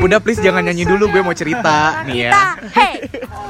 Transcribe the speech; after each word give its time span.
Udah 0.00 0.16
please 0.16 0.40
jangan 0.40 0.64
nyanyi 0.64 0.88
dulu, 0.88 1.12
gue 1.12 1.20
mau 1.20 1.36
cerita 1.36 2.00
nih 2.08 2.32
ya. 2.32 2.56
Hey. 2.72 3.04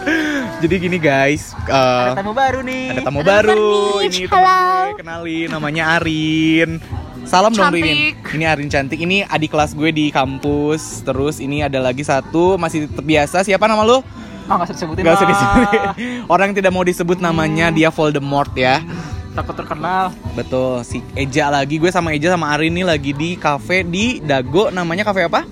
Jadi 0.62 0.74
gini 0.76 0.98
guys, 0.98 1.54
eh, 1.70 2.04
Ada 2.10 2.20
tamu 2.20 2.34
baru 2.34 2.60
nih. 2.60 2.90
ada 2.90 3.00
tamu 3.06 3.22
baru. 3.22 4.02
Ini 4.02 4.26
Halo. 4.26 4.34
gue, 4.34 4.98
kenalin 4.98 5.48
namanya 5.48 5.96
Arin. 5.96 6.82
Salam 7.22 7.54
dong 7.54 7.70
Cantik. 7.70 8.18
Rin. 8.18 8.34
Ini 8.34 8.44
Arin 8.44 8.68
cantik. 8.68 8.98
Ini 8.98 9.30
adik 9.30 9.54
kelas 9.54 9.72
gue 9.72 9.88
di 9.88 10.10
kampus. 10.10 11.06
Terus 11.06 11.38
ini 11.38 11.62
ada 11.62 11.78
lagi 11.78 12.02
satu 12.02 12.58
masih 12.58 12.90
tetap 12.90 13.06
biasa. 13.06 13.46
Siapa 13.46 13.70
nama 13.70 13.86
lu? 13.86 14.02
Oh, 14.50 14.54
nggak 14.58 14.66
usah 14.66 14.74
disebutin. 14.74 15.02
Gak 15.06 15.14
usah. 15.14 15.50
Orang 16.26 16.50
yang 16.50 16.56
tidak 16.58 16.72
mau 16.74 16.82
disebut 16.82 17.22
namanya 17.22 17.70
dia 17.70 17.88
Voldemort 17.88 18.50
ya. 18.52 18.82
Takut 19.30 19.54
terkenal. 19.54 20.10
Betul. 20.34 20.82
Si 20.82 20.98
Eja 21.14 21.46
lagi. 21.48 21.78
Gue 21.78 21.94
sama 21.94 22.10
Eja 22.10 22.34
sama 22.34 22.50
Arin 22.50 22.74
nih 22.74 22.82
lagi 22.82 23.14
di 23.14 23.38
cafe 23.38 23.86
di 23.86 24.18
Dago. 24.18 24.74
Namanya 24.74 25.06
cafe 25.06 25.30
apa? 25.30 25.46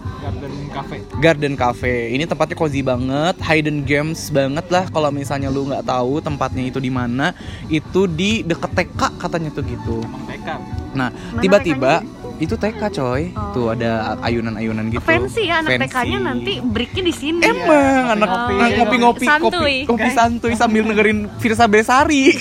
Garden 0.49 0.69
Cafe. 0.73 0.97
Garden 1.21 1.55
Cafe. 1.55 1.95
Ini 2.11 2.25
tempatnya 2.25 2.57
cozy 2.57 2.81
banget, 2.81 3.37
hidden 3.41 3.85
games 3.85 4.33
banget 4.33 4.67
lah. 4.69 4.85
Kalau 4.89 5.11
misalnya 5.13 5.49
lu 5.49 5.69
nggak 5.69 5.85
tahu 5.85 6.21
tempatnya 6.21 6.65
itu 6.65 6.79
di 6.79 6.89
mana, 6.89 7.37
itu 7.69 8.09
di 8.09 8.41
deket 8.43 8.73
TK 8.73 9.01
katanya 9.19 9.51
tuh 9.53 9.65
gitu. 9.65 9.97
Emang 10.01 10.25
TK. 10.25 10.49
Nah, 10.97 11.09
tiba-tiba 11.39 12.01
itu 12.39 12.55
TK 12.55 12.81
coy. 12.95 13.23
Oh. 13.35 13.51
Tuh 13.53 13.67
ada 13.75 14.17
ayunan-ayunan 14.23 14.89
gitu. 14.89 15.05
Fancy 15.05 15.51
ya 15.51 15.61
anak. 15.61 15.85
TK-nya 15.85 16.19
nanti 16.23 16.53
breaknya 16.63 17.03
di 17.05 17.15
sini. 17.15 17.43
Emang 17.45 18.15
anak 18.15 18.29
Ngopi-ngopi. 18.29 18.55
anak 18.57 18.71
ngopi-ngopi 18.79 19.19
kopi, 19.19 19.29
Santuy. 19.29 19.77
kopi 19.85 20.09
santuy 20.15 20.53
sambil 20.57 20.83
dengerin 20.87 21.29
Firsa 21.39 21.67
Besari. 21.69 22.33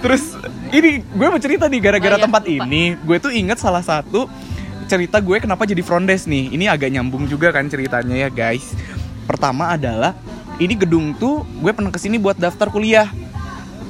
Terus 0.00 0.22
ini 0.70 1.02
gue 1.02 1.26
mau 1.26 1.40
cerita 1.42 1.66
nih 1.66 1.80
gara-gara 1.82 2.14
Oh 2.14 2.18
iya, 2.20 2.24
tempat 2.24 2.42
lupa. 2.46 2.54
ini, 2.62 2.94
gue 2.94 3.16
tuh 3.18 3.32
inget 3.34 3.58
salah 3.58 3.82
satu 3.82 4.30
cerita 4.90 5.22
gue 5.22 5.38
kenapa 5.38 5.62
jadi 5.62 5.86
front 5.86 6.10
desk 6.10 6.26
nih. 6.26 6.50
Ini 6.50 6.66
agak 6.74 6.90
nyambung 6.90 7.30
juga 7.30 7.54
kan 7.54 7.70
ceritanya 7.70 8.26
ya 8.26 8.28
guys. 8.28 8.74
Pertama 9.30 9.70
adalah 9.70 10.18
ini 10.58 10.74
gedung 10.74 11.14
tuh 11.14 11.46
gue 11.62 11.70
pernah 11.70 11.94
ke 11.94 12.02
sini 12.02 12.18
buat 12.18 12.34
daftar 12.34 12.66
kuliah 12.68 13.06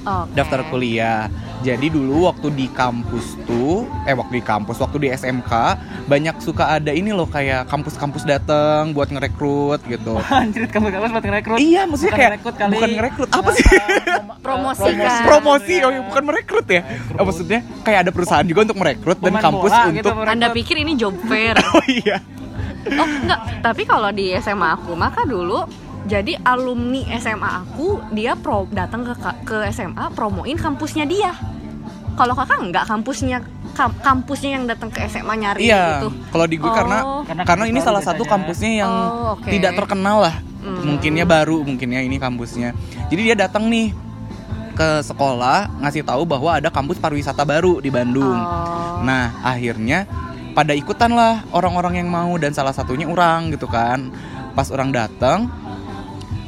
Oke. 0.04 0.36
daftar 0.36 0.60
kuliah. 0.68 1.32
Jadi 1.60 1.92
dulu 1.92 2.24
waktu 2.24 2.48
di 2.56 2.72
kampus 2.72 3.36
tuh, 3.44 3.84
eh 4.08 4.16
waktu 4.16 4.40
di 4.40 4.44
kampus, 4.44 4.80
waktu 4.80 4.96
di 4.96 5.08
SMK 5.12 5.52
banyak 6.08 6.40
suka 6.40 6.80
ada 6.80 6.88
ini 6.88 7.12
loh 7.12 7.28
kayak 7.28 7.68
kampus-kampus 7.68 8.24
datang 8.24 8.96
buat 8.96 9.12
ngerekrut 9.12 9.84
gitu. 9.84 10.16
Anjir, 10.32 10.64
kamu 10.66 10.88
kamu 10.88 11.12
buat 11.12 11.20
ngerekrut. 11.20 11.58
iya, 11.60 11.84
maksudnya 11.84 12.10
Bukan 12.10 12.16
kayak 12.16 12.30
ngerekrut 12.32 12.54
kali. 12.56 12.72
bukan 12.72 12.90
ngerekrut, 12.96 13.28
apa 13.28 13.50
sih? 13.52 13.66
Promosi 14.46 14.88
kan. 14.90 15.20
Promosi, 15.20 15.74
oh 15.84 15.90
iya, 15.92 16.00
bukan 16.00 16.22
merekrut 16.24 16.66
ya? 16.66 16.80
Oh, 17.20 17.24
maksudnya 17.28 17.60
kayak 17.84 18.08
ada 18.08 18.10
perusahaan 18.10 18.46
juga 18.48 18.60
untuk 18.64 18.78
merekrut 18.80 19.18
dan 19.20 19.32
kampus 19.36 19.68
bola 19.68 19.84
gitu, 19.86 20.00
untuk 20.00 20.16
merekrut. 20.16 20.32
Anda 20.32 20.46
pikir 20.56 20.76
ini 20.80 20.92
job 20.96 21.14
fair? 21.28 21.60
Oh 21.70 21.84
iya. 21.86 22.24
Oh 22.90 23.04
enggak, 23.04 23.60
tapi 23.60 23.84
kalau 23.84 24.08
di 24.08 24.32
SMA 24.34 24.74
aku 24.74 24.96
maka 24.96 25.22
dulu 25.22 25.68
jadi 26.02 26.40
alumni 26.40 27.04
SMA 27.16 27.50
aku 27.62 28.00
dia 28.10 28.32
pro 28.34 28.64
datang 28.68 29.02
ke 29.02 29.12
ke 29.42 29.56
SMA 29.70 30.10
promoin 30.10 30.54
kampusnya 30.54 31.04
dia. 31.04 31.32
Kalau 32.14 32.34
kakak 32.34 32.60
enggak 32.60 32.84
kampusnya 32.84 33.38
kam- 33.72 33.96
kampusnya 33.96 34.50
yang 34.60 34.64
datang 34.66 34.90
ke 34.90 35.00
SMA 35.02 35.34
nyari 35.36 35.64
Iya, 35.64 36.04
gitu. 36.04 36.08
kalau 36.28 36.44
di 36.44 36.56
gue 36.56 36.68
karena 36.68 36.98
Oh. 37.00 37.22
Karena 37.24 37.42
karena 37.44 37.64
ini 37.64 37.80
salah 37.80 38.02
satu 38.02 38.22
biasanya. 38.22 38.32
kampusnya 38.34 38.70
yang 38.76 38.92
Oh, 38.92 39.36
oke. 39.38 39.48
tidak 39.48 39.72
terkenal 39.74 40.16
lah. 40.20 40.36
Hmm. 40.60 40.84
Mungkinnya 40.84 41.24
baru, 41.24 41.64
mungkinnya 41.64 42.04
ini 42.04 42.20
kampusnya. 42.20 42.76
Jadi 43.08 43.20
dia 43.22 43.36
datang 43.38 43.72
nih 43.72 43.96
ke 44.74 45.00
sekolah 45.00 45.80
ngasih 45.80 46.04
tahu 46.04 46.24
bahwa 46.24 46.56
ada 46.56 46.68
kampus 46.68 46.96
pariwisata 46.96 47.44
baru 47.44 47.78
di 47.78 47.88
Bandung. 47.88 48.36
Oh. 48.36 49.00
Nah, 49.00 49.40
akhirnya 49.40 50.04
pada 50.52 50.74
ikutan 50.74 51.12
lah 51.12 51.46
orang-orang 51.50 52.04
yang 52.04 52.08
mau 52.10 52.36
dan 52.36 52.52
salah 52.52 52.72
satunya 52.72 53.08
orang 53.08 53.48
gitu 53.50 53.64
kan. 53.64 54.12
Pas 54.52 54.68
orang 54.68 54.90
datang 54.90 55.46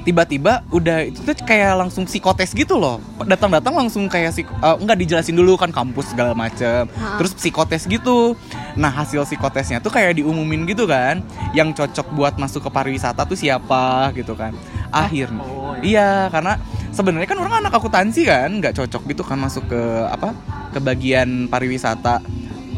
tiba-tiba 0.03 0.67
udah 0.75 1.07
itu 1.07 1.23
tuh 1.23 1.35
kayak 1.47 1.79
langsung 1.79 2.05
psikotes 2.07 2.51
gitu 2.53 2.75
loh. 2.79 2.99
Datang-datang 3.23 3.75
langsung 3.75 4.11
kayak 4.11 4.35
sik 4.35 4.47
eh, 4.51 4.77
nggak 4.83 4.99
dijelasin 4.99 5.39
dulu 5.39 5.55
kan 5.55 5.71
kampus 5.71 6.11
segala 6.13 6.35
macem. 6.35 6.91
Hah. 6.99 7.19
terus 7.23 7.33
psikotes 7.39 7.87
gitu. 7.87 8.35
Nah 8.75 8.91
hasil 8.91 9.23
psikotesnya 9.25 9.79
tuh 9.79 9.95
kayak 9.95 10.19
diumumin 10.19 10.67
gitu 10.67 10.85
kan. 10.91 11.23
Yang 11.55 11.83
cocok 11.83 12.07
buat 12.15 12.35
masuk 12.37 12.67
ke 12.67 12.71
pariwisata 12.71 13.23
tuh 13.25 13.39
siapa 13.39 14.11
gitu 14.19 14.35
kan. 14.35 14.53
Akhirnya 14.93 15.41
Oh, 15.43 15.73
iya. 15.81 16.29
karena 16.29 16.61
sebenarnya 16.93 17.25
kan 17.25 17.41
orang 17.41 17.65
anak 17.65 17.73
akuntansi 17.73 18.29
kan 18.29 18.53
nggak 18.61 18.77
cocok 18.77 19.03
gitu 19.09 19.23
kan 19.25 19.41
masuk 19.41 19.65
ke 19.71 19.81
apa 20.11 20.37
ke 20.75 20.79
bagian 20.83 21.49
pariwisata. 21.49 22.21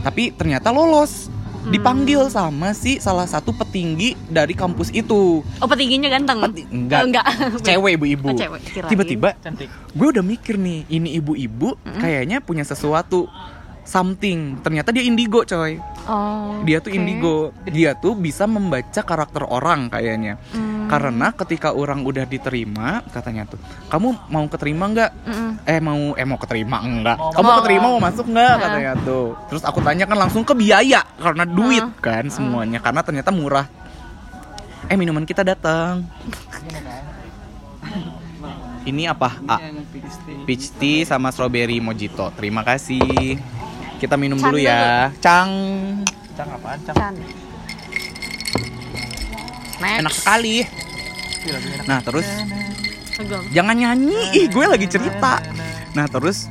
Tapi 0.05 0.31
ternyata 0.37 0.69
lolos 0.71 1.33
dipanggil 1.66 2.28
sama 2.28 2.70
si 2.70 2.98
salah 2.98 3.25
satu 3.25 3.50
petinggi 3.50 4.12
dari 4.26 4.52
kampus 4.52 4.91
itu 4.91 5.41
Oh 5.58 5.66
petingginya 5.66 6.08
ganteng? 6.10 6.44
Peti- 6.44 6.69
enggak. 6.69 7.00
Oh, 7.00 7.06
enggak. 7.06 7.26
cewek 7.66 7.92
ibu-ibu 7.97 8.28
Oh, 8.30 8.36
tiba-tiba 8.84 9.32
Cantik. 9.38 9.69
gue 9.70 10.06
udah 10.06 10.20
mikir 10.20 10.54
nih 10.54 10.84
ini 10.88 11.16
ibu-ibu 11.16 11.76
kayaknya 11.97 12.38
punya 12.38 12.62
sesuatu 12.62 13.28
something 13.84 14.59
ternyata 14.59 14.91
dia 14.91 15.00
indigo 15.00 15.41
coy 15.43 15.77
Oh. 16.05 16.61
dia 16.62 16.81
tuh 16.81 16.89
oke. 16.89 16.99
indigo 16.99 17.37
dia 17.65 17.93
tuh 17.95 18.12
bisa 18.12 18.45
membaca 18.45 19.00
karakter 19.00 19.41
orang 19.43 19.89
kayaknya 19.89 20.37
Hmm. 20.50 20.84
karena 20.84 21.33
ketika 21.33 21.72
orang 21.72 22.00
udah 22.03 22.25
diterima 22.25 23.00
katanya 23.09 23.44
tuh 23.47 23.56
kamu 23.89 24.12
mau 24.27 24.44
keterima 24.44 24.84
nggak 24.87 25.11
Mm-mm. 25.23 25.50
eh 25.65 25.81
mau 25.81 26.12
eh 26.12 26.27
mau 26.27 26.37
keterima 26.37 26.77
enggak 26.78 27.17
Mau 27.17 27.33
kamu 27.33 27.41
masuk. 27.47 27.56
keterima 27.59 27.87
mau 27.87 28.03
masuk 28.03 28.27
nggak 28.27 28.50
Nah. 28.50 28.61
katanya 28.61 28.93
tuh 29.00 29.27
terus 29.47 29.62
aku 29.62 29.81
tanya 29.81 30.05
kan 30.05 30.19
langsung 30.19 30.43
ke 30.43 30.53
biaya 30.53 31.00
karena 31.15 31.44
duit 31.47 31.81
Nah. 31.83 31.97
kan 31.99 32.25
semuanya 32.27 32.78
karena 32.78 33.00
ternyata 33.00 33.31
murah 33.31 33.65
eh 34.84 34.94
minuman 34.94 35.25
kita 35.25 35.41
datang 35.43 36.05
ini 38.84 39.09
apa 39.09 39.41
A 39.47 39.56
Yang 39.59 39.89
peach 39.91 40.15
tea. 40.21 40.37
peach 40.44 40.67
tea 40.75 40.99
sama 41.03 41.33
strawberry 41.33 41.81
mojito 41.81 42.28
terima 42.34 42.61
kasih 42.61 43.41
kita 43.99 44.15
minum 44.19 44.38
Cang 44.38 44.50
dulu 44.50 44.59
ya 44.60 45.10
cang 45.22 45.50
Cang 46.34 46.50
apaan? 46.50 46.78
Cang. 46.82 46.97
Can. 46.99 47.15
Next. 49.78 50.00
enak 50.00 50.15
sekali 50.15 50.56
enak. 51.44 51.87
nah 51.87 51.99
terus 52.00 52.27
jangan 53.55 53.77
nyanyi 53.78 54.19
ih 54.34 54.47
gue 54.50 54.65
lagi 54.66 54.87
cerita 54.91 55.38
nah 55.94 56.11
terus 56.11 56.50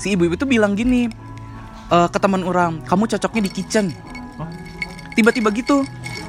si 0.00 0.16
ibu-ibu 0.16 0.36
tuh 0.38 0.48
bilang 0.48 0.72
gini 0.72 1.08
eh, 1.92 2.08
ke 2.08 2.18
teman 2.20 2.44
orang 2.44 2.80
kamu 2.84 3.04
cocoknya 3.16 3.42
di 3.44 3.52
kitchen 3.52 3.86
Hah? 4.40 4.48
tiba-tiba 5.12 5.52
gitu 5.52 5.84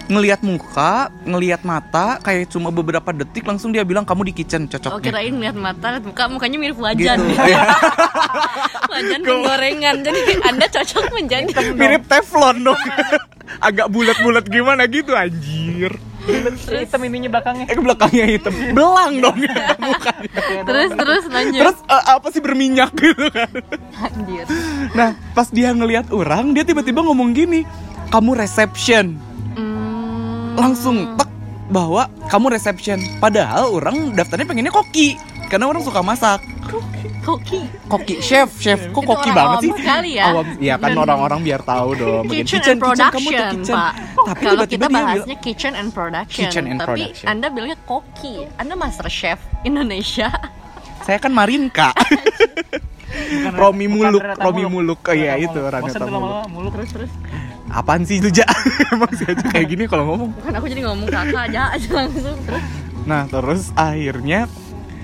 ngelihat 0.07 0.39
muka 0.39 1.11
ngelihat 1.27 1.61
mata 1.67 2.15
kayak 2.23 2.47
cuma 2.47 2.71
beberapa 2.71 3.11
detik 3.11 3.43
langsung 3.43 3.75
dia 3.75 3.83
bilang 3.83 4.07
kamu 4.07 4.31
di 4.31 4.33
kitchen 4.39 4.65
Oh 4.67 4.71
cocoknya 4.71 5.03
kirain 5.03 5.35
lihat 5.35 5.55
mata, 5.59 5.99
muka, 5.99 6.31
mukanya 6.31 6.57
mirip 6.59 6.79
gitu 6.79 6.87
wajan. 6.87 7.19
Iya. 7.47 7.61
wajan 8.87 9.21
penggorengan. 9.21 9.95
Jadi 10.03 10.19
Anda 10.43 10.65
cocok 10.71 11.03
menjadi 11.11 11.51
mirip 11.75 12.03
teflon 12.07 12.63
dong 12.63 12.79
agak 13.67 13.87
bulat-bulat 13.91 14.47
gimana 14.47 14.87
gitu 14.87 15.15
anjir 15.15 15.91
Hitam 16.27 17.07
ininya 17.07 17.39
belakangnya. 17.39 17.71
eh 17.71 17.75
ke 17.79 17.79
belakangnya 17.79 18.25
hitam 18.27 18.51
belang 18.75 19.23
dong 19.23 19.37
mukanya 19.79 20.39
terus 20.67 20.91
terus 20.91 21.23
lanjut. 21.31 21.61
terus 21.63 21.77
eh, 21.87 22.03
apa 22.03 22.27
sih 22.35 22.41
berminyak 22.43 22.91
gitu 22.91 23.31
kan 23.31 23.47
Anjir. 24.03 24.43
Nah, 24.91 25.15
pas 25.31 25.47
dia 25.49 25.71
ngelihat 25.71 26.11
orang, 26.11 26.51
dia 26.51 26.61
tiba-tiba 26.61 27.01
ngomong 27.01 27.33
gini, 27.33 27.63
"Kamu 28.11 28.35
reception." 28.35 29.17
Hmm. 30.57 30.63
Langsung 30.65 30.97
tek 31.13 31.29
bahwa 31.69 32.09
kamu 32.25 32.57
reception. 32.57 32.97
Padahal 33.21 33.69
orang 33.69 34.17
daftarnya 34.17 34.49
pengennya 34.49 34.73
koki. 34.73 35.21
Karena 35.47 35.69
orang 35.69 35.85
suka 35.85 36.01
masak. 36.03 36.41
koki. 37.23 37.63
Koki, 37.87 38.15
chef, 38.19 38.51
chef. 38.59 38.91
Kok 38.91 39.03
Itu 39.03 39.07
koki 39.07 39.29
orang 39.31 39.37
banget 39.37 39.53
awam 39.53 39.63
sih? 39.63 39.71
sekali 39.79 40.09
ya. 40.15 40.25
Awam. 40.31 40.45
Iya 40.59 40.75
kan 40.75 40.91
orang-orang 40.95 41.39
biar 41.45 41.61
tahu 41.63 41.89
dong. 41.95 42.23
Bagian 42.31 42.47
Kitchen, 42.47 42.63
and 42.67 42.79
production, 42.81 43.59
Pak. 43.63 43.93
Tapi 44.27 44.43
Kalau 44.43 44.63
tiba-tiba 44.67 44.67
kita 44.67 44.87
dia 44.87 44.95
bahasnya 44.97 45.37
kitchen 45.39 45.73
and 45.75 45.89
production. 45.95 46.43
Kitchen 46.47 46.63
and 46.67 46.79
Tapi 46.81 46.87
production. 46.87 47.25
Anda 47.31 47.47
bilangnya 47.47 47.79
koki. 47.87 48.35
Anda 48.59 48.73
master 48.75 49.07
chef 49.07 49.39
Indonesia. 49.63 50.27
saya 51.07 51.19
kan 51.21 51.31
Marinka. 51.31 51.95
Bukan 53.07 53.53
Romi 53.55 53.87
Muluk, 53.87 54.19
Romi 54.35 54.63
Muluk. 54.67 54.99
Oh 55.07 55.15
iya, 55.15 55.39
itu, 55.39 55.55
Muluk. 55.55 55.95
Tuh 55.95 56.11
Muluk. 56.11 56.47
muluk. 56.51 56.71
terus 56.75 56.89
terus. 56.91 57.11
Apaan 57.67 58.07
sih 58.07 58.23
lu, 58.23 58.31
Ja? 58.31 58.47
Emang 58.93 59.11
sih 59.11 59.27
aja 59.27 59.43
kayak 59.51 59.67
gini 59.67 59.83
kalau 59.85 60.07
ngomong. 60.07 60.29
Bukan 60.39 60.53
aku 60.55 60.65
jadi 60.71 60.81
ngomong 60.87 61.07
kakak 61.11 61.51
aja 61.51 61.61
aja 61.75 61.89
langsung. 61.91 62.37
Nah 63.03 63.23
terus 63.27 63.71
akhirnya 63.75 64.47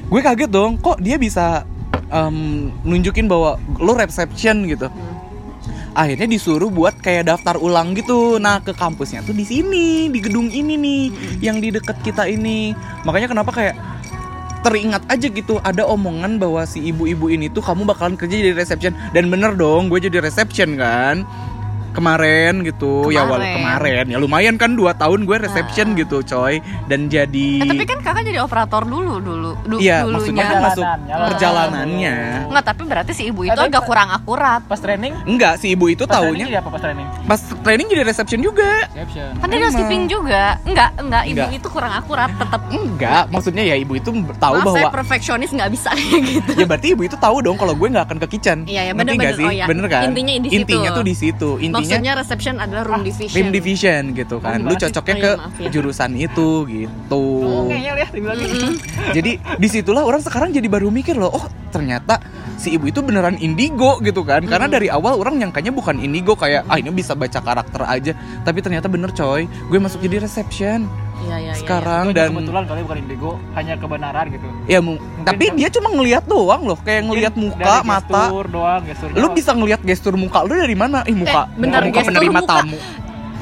gue 0.07 0.21
kaget 0.21 0.51
dong 0.51 0.80
kok 0.80 1.00
dia 1.00 1.15
bisa 1.15 1.63
em, 2.12 2.69
nunjukin 2.83 3.27
bahwa 3.27 3.60
lo 3.80 3.94
reception 3.95 4.68
gitu. 4.68 4.88
Akhirnya 5.94 6.25
disuruh 6.25 6.74
buat 6.74 6.98
kayak 7.04 7.30
daftar 7.30 7.60
ulang 7.60 7.94
gitu. 7.94 8.39
Nah 8.39 8.63
ke 8.63 8.74
kampusnya 8.74 9.21
tuh 9.21 9.36
di 9.36 9.45
sini 9.45 10.10
di 10.10 10.19
gedung 10.24 10.50
ini 10.50 10.74
nih 10.80 11.04
yang 11.44 11.60
di 11.60 11.69
deket 11.69 12.00
kita 12.01 12.25
ini. 12.25 12.74
Makanya 13.06 13.30
kenapa 13.30 13.51
kayak 13.54 13.75
teringat 14.63 15.04
aja 15.12 15.27
gitu 15.27 15.60
ada 15.60 15.83
omongan 15.83 16.39
bahwa 16.39 16.63
si 16.63 16.80
ibu-ibu 16.88 17.27
ini 17.27 17.51
tuh 17.51 17.60
kamu 17.60 17.83
bakalan 17.83 18.15
kerja 18.15 18.39
jadi 18.39 18.56
reception 18.56 18.95
dan 19.12 19.27
bener 19.27 19.60
dong 19.60 19.92
gue 19.92 20.00
jadi 20.00 20.24
reception 20.24 20.80
kan 20.80 21.27
kemarin 21.94 22.54
gitu 22.62 23.07
ya 23.07 23.24
wal 23.24 23.38
Kemarin. 23.38 23.56
kemarin 23.56 24.06
ya 24.07 24.18
lumayan 24.18 24.56
kan 24.56 24.74
dua 24.74 24.94
tahun 24.94 25.24
gue 25.24 25.38
reception 25.40 25.88
Ah. 25.90 25.98
gitu 25.98 26.18
coy 26.22 26.57
dan 26.86 27.07
jadi 27.07 27.50
Eh, 27.60 27.69
tapi 27.69 27.86
kan 27.86 28.00
kakak 28.00 28.24
jadi 28.24 28.40
operator 28.40 28.84
dulu 28.84 29.18
dulu 29.18 29.51
du- 29.63 29.78
iya 29.78 30.01
dulunya. 30.01 30.13
maksudnya 30.16 30.44
kan 30.44 30.57
masuk 30.60 30.84
Perjalanannya. 30.84 31.16
perjalanannya 31.28 32.16
Nggak, 32.45 32.63
tapi 32.63 32.81
berarti 32.84 33.12
si 33.12 33.24
ibu 33.25 33.42
itu 33.44 33.51
Ada 33.51 33.62
agak 33.63 33.72
nggak? 33.72 33.86
kurang 33.86 34.10
akurat. 34.10 34.62
Pas 34.63 34.78
training? 34.78 35.13
enggak 35.24 35.54
si 35.56 35.68
ibu 35.69 35.86
itu 35.88 36.04
Pas 36.04 36.19
jadi 36.24 36.57
apa 36.57 36.69
pas 36.69 36.81
training? 36.81 37.07
pas 37.24 37.40
training 37.62 37.88
jadi 37.88 38.04
reception 38.04 38.39
juga 38.39 38.72
Reception. 38.89 39.30
Kan 39.38 39.48
dia 39.48 39.60
housekeeping 39.63 40.04
juga. 40.06 40.44
Enggak, 40.63 40.89
enggak, 40.98 41.24
ibu 41.25 41.38
Enggak. 41.39 41.57
itu 41.57 41.68
kurang 41.69 41.94
akurat 41.94 42.30
tetap. 42.31 42.62
enggak 42.66 43.24
maksudnya 43.30 43.63
ya 43.63 43.75
ibu 43.75 43.94
itu 43.94 44.10
tahu 44.36 44.56
Maaf, 44.56 44.66
saya 44.68 44.84
bahwa 44.84 44.89
perfeksionis 44.94 45.50
nggak 45.50 45.69
bisa 45.69 45.89
kayak 45.92 46.22
gitu. 46.34 46.51
ya 46.56 46.66
berarti 46.66 46.88
ibu 46.89 47.04
itu 47.04 47.16
tahu 47.16 47.38
dong 47.39 47.56
kalau 47.56 47.74
gue 47.74 47.88
nggak 47.88 48.06
akan 48.06 48.18
ke 48.19 48.28
kitchen 48.30 48.57
Iya, 48.66 48.89
Ngerti 48.89 48.98
bener, 49.00 49.13
bener. 49.16 49.34
sih 49.36 49.46
Oh, 49.46 49.51
iya. 49.51 49.66
bener 49.66 49.86
kan 49.88 50.04
Intinya 50.07 50.31
di 50.34 50.48
situ. 50.48 50.57
intinya 50.57 50.89
tuh 50.92 51.04
di 51.04 51.13
situ 51.13 51.50
intinya 51.60 51.83
Maksudnya 51.84 52.14
reception 52.16 52.56
adalah 52.58 52.84
room 52.84 53.04
division. 53.04 53.36
Rim 53.36 53.50
division 53.52 54.02
gitu 54.16 54.40
kan. 54.40 54.64
Oh, 54.64 54.72
Lu 54.72 54.76
cocoknya 54.76 55.14
Oh, 55.14 55.20
ke 55.20 55.28
iya, 55.28 55.36
maaf 55.38 55.54
ya. 55.60 55.70
jurusan 55.70 56.12
itu 56.16 56.50
gitu. 56.66 57.24
Oh. 57.44 57.68
Jadi 59.12 59.32
di 59.38 59.68
situlah 59.68 60.04
orang 60.04 60.22
sekarang 60.24 60.50
jadi 60.50 60.66
baru 60.66 60.88
mikir 60.88 61.16
loh, 61.16 61.30
oh 61.30 61.46
ternyata 61.70 62.22
si 62.56 62.72
ibu 62.72 62.88
itu 62.88 63.02
beneran 63.02 63.36
indigo 63.38 64.00
gitu 64.00 64.24
kan. 64.24 64.44
Karena 64.44 64.68
dari 64.68 64.88
awal 64.88 65.18
orang 65.18 65.38
nyangkanya 65.38 65.70
bukan 65.70 66.00
indigo 66.00 66.34
kayak 66.34 66.64
ah 66.66 66.78
ini 66.78 66.90
bisa 66.90 67.14
baca 67.14 67.40
karakter 67.40 67.82
aja. 67.84 68.14
Tapi 68.42 68.60
ternyata 68.60 68.88
bener 68.88 69.12
coy, 69.12 69.46
gue 69.46 69.80
masuk 69.80 70.00
jadi 70.00 70.24
reception 70.24 70.88
Iya, 71.15 71.36
iya, 71.36 71.38
iya. 71.39 71.54
sekarang 71.56 72.06
Itu 72.06 72.15
dan 72.15 72.30
kebetulan 72.31 72.63
kali 72.65 72.80
bukan 72.81 72.98
indigo, 73.00 73.31
hanya 73.54 73.74
kebenaran 73.75 74.25
gitu. 74.27 74.48
ya 74.65 74.80
mu- 74.80 74.98
tapi 75.21 75.45
kan- 75.45 75.56
dia 75.56 75.69
cuma 75.69 75.89
ngelihat 75.92 76.24
doang 76.25 76.62
loh, 76.63 76.77
kayak 76.77 77.01
ngelihat 77.06 77.33
Mungkin 77.33 77.54
muka, 77.54 77.63
dari 77.75 77.86
mata. 77.86 78.21
gestur 78.24 78.45
doang, 78.50 78.81
gestur 78.83 79.07
Lu 79.10 79.18
doang. 79.21 79.33
bisa 79.33 79.51
ngelihat 79.51 79.81
gestur 79.81 80.13
muka 80.15 80.39
lu 80.42 80.54
dari 80.54 80.74
mana? 80.74 81.00
Ih 81.04 81.13
muka, 81.13 81.42
Eh, 81.45 81.57
bener, 81.57 81.81
muka 81.83 81.95
gestur 81.95 82.10
penerima 82.12 82.39
muka. 82.39 82.50
tamu. 82.60 82.77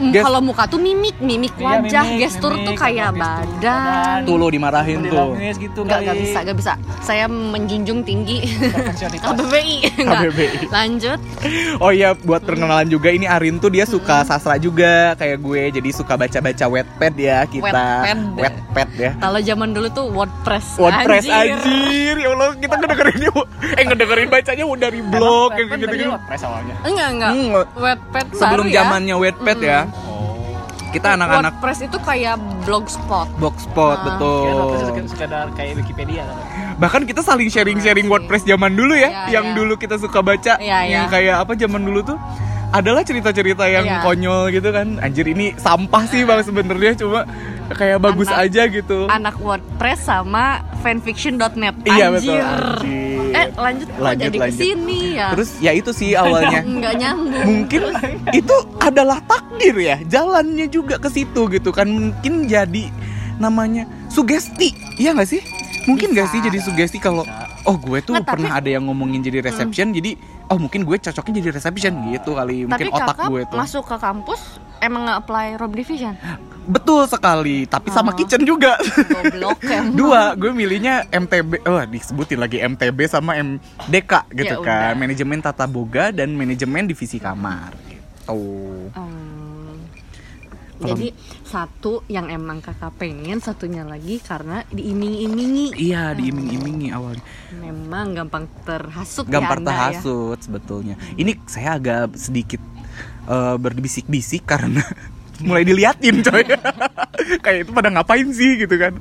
Mm, 0.01 0.09
Ges- 0.09 0.25
Kalau 0.25 0.41
muka 0.41 0.63
tuh 0.65 0.81
mimik, 0.81 1.15
mimik 1.21 1.53
Iya, 1.55 1.65
wajah, 1.77 2.05
mimik, 2.09 2.21
gestur 2.25 2.53
tuh 2.57 2.73
mimik, 2.73 2.81
kayak 2.81 3.09
gestur 3.13 3.21
badan. 3.21 4.19
Tuh 4.25 4.35
lo 4.35 4.47
dimarahin 4.49 4.99
tuh. 5.05 5.29
Gitu 5.37 5.79
Enggak, 5.79 5.93
kali. 5.93 6.03
enggak 6.03 6.17
bisa, 6.17 6.37
enggak 6.41 6.57
bisa. 6.57 6.73
Saya 7.01 7.25
menjunjung 7.29 8.01
tinggi. 8.01 8.37
KBBI. 9.21 9.77
Enggak. 10.01 10.21
KBBI. 10.25 10.65
Lanjut. 10.73 11.19
Oh 11.77 11.93
iya, 11.93 12.17
buat 12.17 12.41
perkenalan 12.41 12.89
juga 12.89 13.13
ini 13.13 13.29
Arin 13.29 13.61
tuh 13.61 13.69
dia 13.69 13.85
suka 13.85 14.25
sastra 14.25 14.57
juga 14.57 15.13
kayak 15.15 15.37
gue, 15.37 15.61
jadi 15.69 15.89
suka 15.93 16.17
baca-baca 16.17 16.65
Wattpad 16.65 17.13
ya 17.15 17.45
kita. 17.45 17.61
Wattpad. 17.69 18.17
Wattpad 18.37 18.89
ya. 18.97 19.11
Kalau 19.21 19.39
zaman 19.39 19.69
dulu 19.71 19.87
tuh 19.93 20.05
WordPress. 20.09 20.81
WordPress 20.81 21.25
Anjir. 21.29 21.61
anjir. 21.61 22.15
Ya 22.17 22.29
Allah, 22.31 22.49
kita 22.57 22.73
ngedengerin 22.75 23.21
eh 23.71 23.83
ngedengerin 23.85 24.29
bacanya 24.29 24.63
dari 24.77 24.99
blog 25.05 25.49
kayak 25.53 25.67
gitu 25.77 25.85
gitu. 25.93 26.11
Press 26.25 26.41
awalnya. 26.41 26.75
Enggak, 26.81 27.07
enggak. 27.13 27.31
Hmm, 27.31 27.49
Wattpad 27.77 28.25
sebelum 28.33 28.49
baru 28.51 28.63
ya. 28.65 28.75
zamannya 28.81 29.15
Wattpad 29.15 29.57
ya. 29.61 29.79
Kita 30.91 31.15
anak-anak 31.15 31.53
WordPress 31.55 31.79
itu 31.81 31.97
kayak 31.97 32.35
blogspot. 32.61 33.27
Blogspot 33.35 33.95
Ah. 33.95 34.03
betul. 34.05 34.43
Kira 34.43 34.53
WordPress 34.53 34.83
sekedar- 34.83 35.09
sekedar 35.09 35.45
kayak 35.53 35.73
Wikipedia 35.77 36.21
kan. 36.21 36.37
Bahkan 36.77 37.01
kita 37.05 37.21
saling 37.21 37.47
sharing-sharing 37.47 38.05
WordPress 38.05 38.43
zaman 38.43 38.71
dulu 38.71 38.91
ya, 38.93 39.07
Iya, 39.27 39.39
yang 39.39 39.45
iya. 39.49 39.55
dulu 39.55 39.73
kita 39.75 39.95
suka 39.95 40.19
baca, 40.19 40.57
Iya, 40.57 40.79
yang 40.85 41.05
iya. 41.07 41.09
kayak 41.09 41.35
apa 41.39 41.53
zaman 41.55 41.81
dulu 41.81 42.03
tuh 42.05 42.17
adalah 42.71 43.03
cerita-cerita 43.03 43.67
yang 43.67 43.83
Iya. 43.83 43.99
konyol 44.01 44.47
gitu 44.49 44.69
kan. 44.69 44.99
Anjir 44.99 45.25
ini 45.25 45.55
sampah 45.55 46.03
sih 46.05 46.23
bang 46.23 46.39
sebenarnya 46.39 46.95
cuma 46.97 47.23
kayak 47.69 47.99
bagus 47.99 48.27
Anak- 48.27 48.43
aja 48.47 48.61
gitu. 48.67 48.99
Anak 49.07 49.35
WordPress 49.37 49.99
sama 50.01 50.59
fanfiction.net. 50.81 51.75
Iya 51.83 52.07
betul. 52.09 52.35
Anjir. 52.35 53.10
Eh, 53.43 53.49
lanjut 53.51 53.87
kok 53.87 53.99
Lanjut, 53.99 54.23
jadi 54.23 54.37
lanjut. 54.37 54.51
ke 54.51 54.59
sini 54.59 54.99
ya. 55.13 55.27
Terus 55.31 55.49
ya 55.57 55.71
itu 55.71 55.91
sih 55.91 56.09
awalnya. 56.13 56.59
Enggak 56.69 56.93
nyambung. 56.95 57.43
Mungkin 57.43 57.81
itu 58.31 58.55
adalah 58.77 59.19
takdir 59.21 59.75
ya, 59.75 59.97
jalannya 60.03 60.67
juga 60.67 60.95
ke 60.95 61.07
situ 61.07 61.41
gitu 61.49 61.69
kan. 61.69 61.85
Mungkin 61.85 62.45
jadi 62.45 62.87
namanya 63.35 63.83
sugesti, 64.07 64.71
iya 64.95 65.11
nggak 65.11 65.27
sih? 65.27 65.41
Mungkin 65.83 66.13
nggak 66.13 66.29
sih 66.29 66.39
jadi 66.39 66.57
sugesti 66.57 66.97
kalau 66.97 67.25
oh 67.63 67.75
gue 67.75 67.99
tuh 67.99 68.13
Nggak, 68.13 68.21
tapi- 68.23 68.33
pernah 68.37 68.51
ada 68.55 68.69
yang 68.69 68.85
ngomongin 68.85 69.19
jadi 69.19 69.41
reception, 69.41 69.89
jadi 69.91 70.13
oh 70.47 70.57
mungkin 70.57 70.81
gue 70.81 70.97
cocoknya 70.99 71.41
jadi 71.41 71.49
reception 71.51 71.93
gitu 72.07 72.31
kali. 72.31 72.65
Mungkin 72.65 72.87
Tapi 72.87 72.93
otak 72.93 73.17
kakak 73.17 73.27
gue 73.27 73.41
tuh. 73.45 73.57
masuk 73.57 73.83
ke 73.83 73.97
kampus 73.97 74.41
emang 74.81 75.05
nge-apply 75.05 75.55
room 75.55 75.71
division? 75.71 76.13
Betul 76.61 77.05
sekali, 77.05 77.65
tapi 77.65 77.89
sama 77.89 78.11
Oh. 78.11 78.15
kitchen 78.15 78.41
juga. 78.41 78.77
Goblok 78.77 79.57
emang. 79.67 79.93
Dua, 79.93 80.33
gue 80.33 80.51
milihnya 80.51 81.05
MTB, 81.07 81.63
oh 81.63 81.81
disebutin 81.85 82.37
lagi 82.37 82.57
MTB 82.59 82.99
sama 83.05 83.33
MDK 83.35 84.11
gitu 84.31 84.55
Ya 84.55 84.59
kan, 84.59 84.93
udah. 84.93 84.99
manajemen 84.99 85.39
tata 85.39 85.65
boga 85.65 86.09
dan 86.11 86.31
manajemen 86.31 86.85
divisi 86.85 87.17
kamar 87.17 87.73
gitu. 87.83 88.01
Kalau- 88.23 88.89
Jadi 90.81 91.13
satu 91.43 92.01
yang 92.07 92.25
emang 92.27 92.57
kakak 92.57 92.93
pengen, 92.95 93.37
satunya 93.37 93.81
lagi 93.83 94.17
karena 94.17 94.65
diiming-imingi. 94.67 95.77
Iya, 95.77 96.13
diiming-imingi 96.13 96.89
awalnya. 96.89 97.21
Memang 97.53 98.13
gampang 98.15 98.49
terhasut 98.63 99.25
Gampang 99.25 99.61
ya 99.61 99.61
Anda 99.61 99.69
ya. 99.69 99.77
terhasut 99.93 100.39
sebetulnya. 100.41 100.97
Ini 101.13 101.37
saya 101.45 101.77
agak 101.77 102.17
sedikit 102.17 102.57
eh, 103.27 103.55
berbisik-bisik 103.57 104.45
karena 104.47 104.81
mulai 105.47 105.65
diliatin 105.65 106.21
coy. 106.21 106.45
Kayak 107.45 107.59
itu 107.67 107.71
pada 107.73 107.89
ngapain 107.89 108.27
sih 108.33 108.61
gitu 108.61 108.75
kan. 108.77 108.97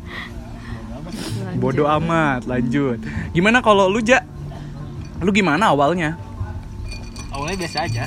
Bodoh 1.61 1.89
amat, 2.01 2.47
lanjut. 2.49 3.01
Gimana 3.37 3.61
kalau 3.61 3.91
lu 3.91 4.01
Ja? 4.01 4.25
Lu 5.21 5.31
gimana 5.37 5.75
awalnya? 5.77 6.17
Awalnya 7.29 7.57
biasa 7.61 7.79
aja. 7.85 8.05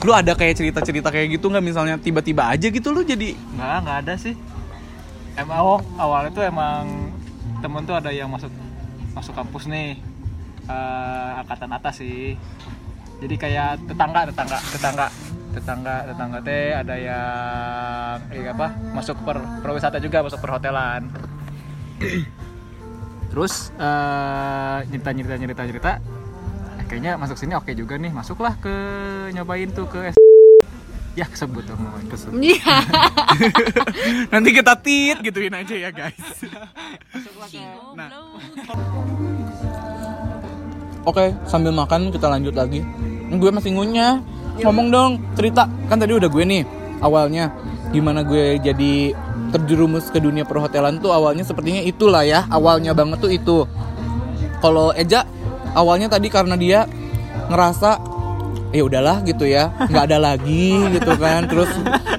Lu 0.00 0.12
ada 0.14 0.32
kayak 0.32 0.56
cerita-cerita 0.56 1.12
kayak 1.12 1.36
gitu 1.36 1.52
nggak 1.52 1.64
misalnya 1.64 2.00
tiba-tiba 2.00 2.48
aja 2.48 2.70
gitu 2.70 2.94
lu 2.94 3.04
jadi 3.04 3.34
Enggak, 3.34 3.76
enggak 3.84 3.98
ada 4.06 4.14
sih. 4.16 4.34
Emang 5.36 5.56
awal, 5.58 5.78
awalnya 6.00 6.30
tuh 6.32 6.44
emang 6.48 7.12
temen 7.60 7.82
tuh 7.84 7.94
ada 7.98 8.10
yang 8.10 8.30
masuk 8.30 8.50
masuk 9.12 9.34
kampus 9.34 9.68
nih 9.68 9.98
eh, 10.70 11.30
angkatan 11.44 11.70
atas 11.76 11.94
sih. 12.00 12.38
Jadi 13.18 13.34
kayak 13.34 13.82
tetangga, 13.90 14.30
tetangga, 14.30 14.58
tetangga, 14.70 15.06
tetangga, 15.50 15.94
tetangga 16.06 16.38
teh 16.38 16.70
ada 16.70 16.94
yang 16.94 18.18
eh, 18.30 18.46
apa 18.46 18.70
masuk 18.94 19.18
per 19.26 19.42
perwisata 19.58 19.98
juga 19.98 20.22
masuk 20.22 20.38
perhotelan. 20.38 21.10
Terus 23.34 23.74
eh, 23.74 24.78
nyerita 24.86 25.10
nyerita 25.10 25.34
nyerita 25.34 25.62
nyerita. 25.66 25.92
Eh, 26.78 26.84
kayaknya 26.86 27.18
masuk 27.18 27.34
sini 27.34 27.58
oke 27.58 27.74
juga 27.74 27.98
nih, 27.98 28.14
masuklah 28.14 28.54
ke 28.62 28.74
nyobain 29.34 29.74
tuh 29.74 29.90
ke 29.90 30.14
ya 31.18 31.26
kesebut 31.26 31.66
dong 31.66 31.82
kesebut. 32.06 32.38
Iya. 32.38 32.74
nanti 34.32 34.50
kita 34.54 34.78
tit 34.78 35.18
gituin 35.26 35.58
aja 35.58 35.74
ya 35.74 35.90
guys. 35.90 36.46
Nah. 37.98 38.14
Oke, 41.06 41.34
sambil 41.46 41.70
makan 41.70 42.10
kita 42.10 42.26
lanjut 42.26 42.54
lagi. 42.54 42.82
Gue 43.30 43.50
masih 43.52 43.74
ngunyah. 43.74 44.22
Ngomong 44.58 44.88
dong, 44.90 45.10
cerita. 45.38 45.70
Kan 45.86 46.02
tadi 46.02 46.14
udah 46.16 46.26
gue 46.26 46.44
nih 46.44 46.62
awalnya 46.98 47.54
gimana 47.94 48.26
gue 48.26 48.58
jadi 48.58 49.14
terjerumus 49.54 50.10
ke 50.10 50.18
dunia 50.18 50.42
perhotelan 50.44 50.98
tuh 50.98 51.14
awalnya 51.14 51.46
sepertinya 51.46 51.80
itulah 51.84 52.26
ya. 52.26 52.44
Awalnya 52.50 52.92
banget 52.92 53.18
tuh 53.22 53.30
itu. 53.30 53.58
Kalau 54.58 54.90
Eja 54.96 55.22
awalnya 55.78 56.10
tadi 56.10 56.28
karena 56.28 56.58
dia 56.58 56.90
ngerasa 57.48 58.18
ya 58.68 58.84
udahlah 58.84 59.24
gitu 59.24 59.48
ya 59.48 59.72
nggak 59.88 60.04
ada 60.12 60.18
lagi 60.20 60.76
gitu 60.98 61.12
kan 61.16 61.48
terus 61.48 61.72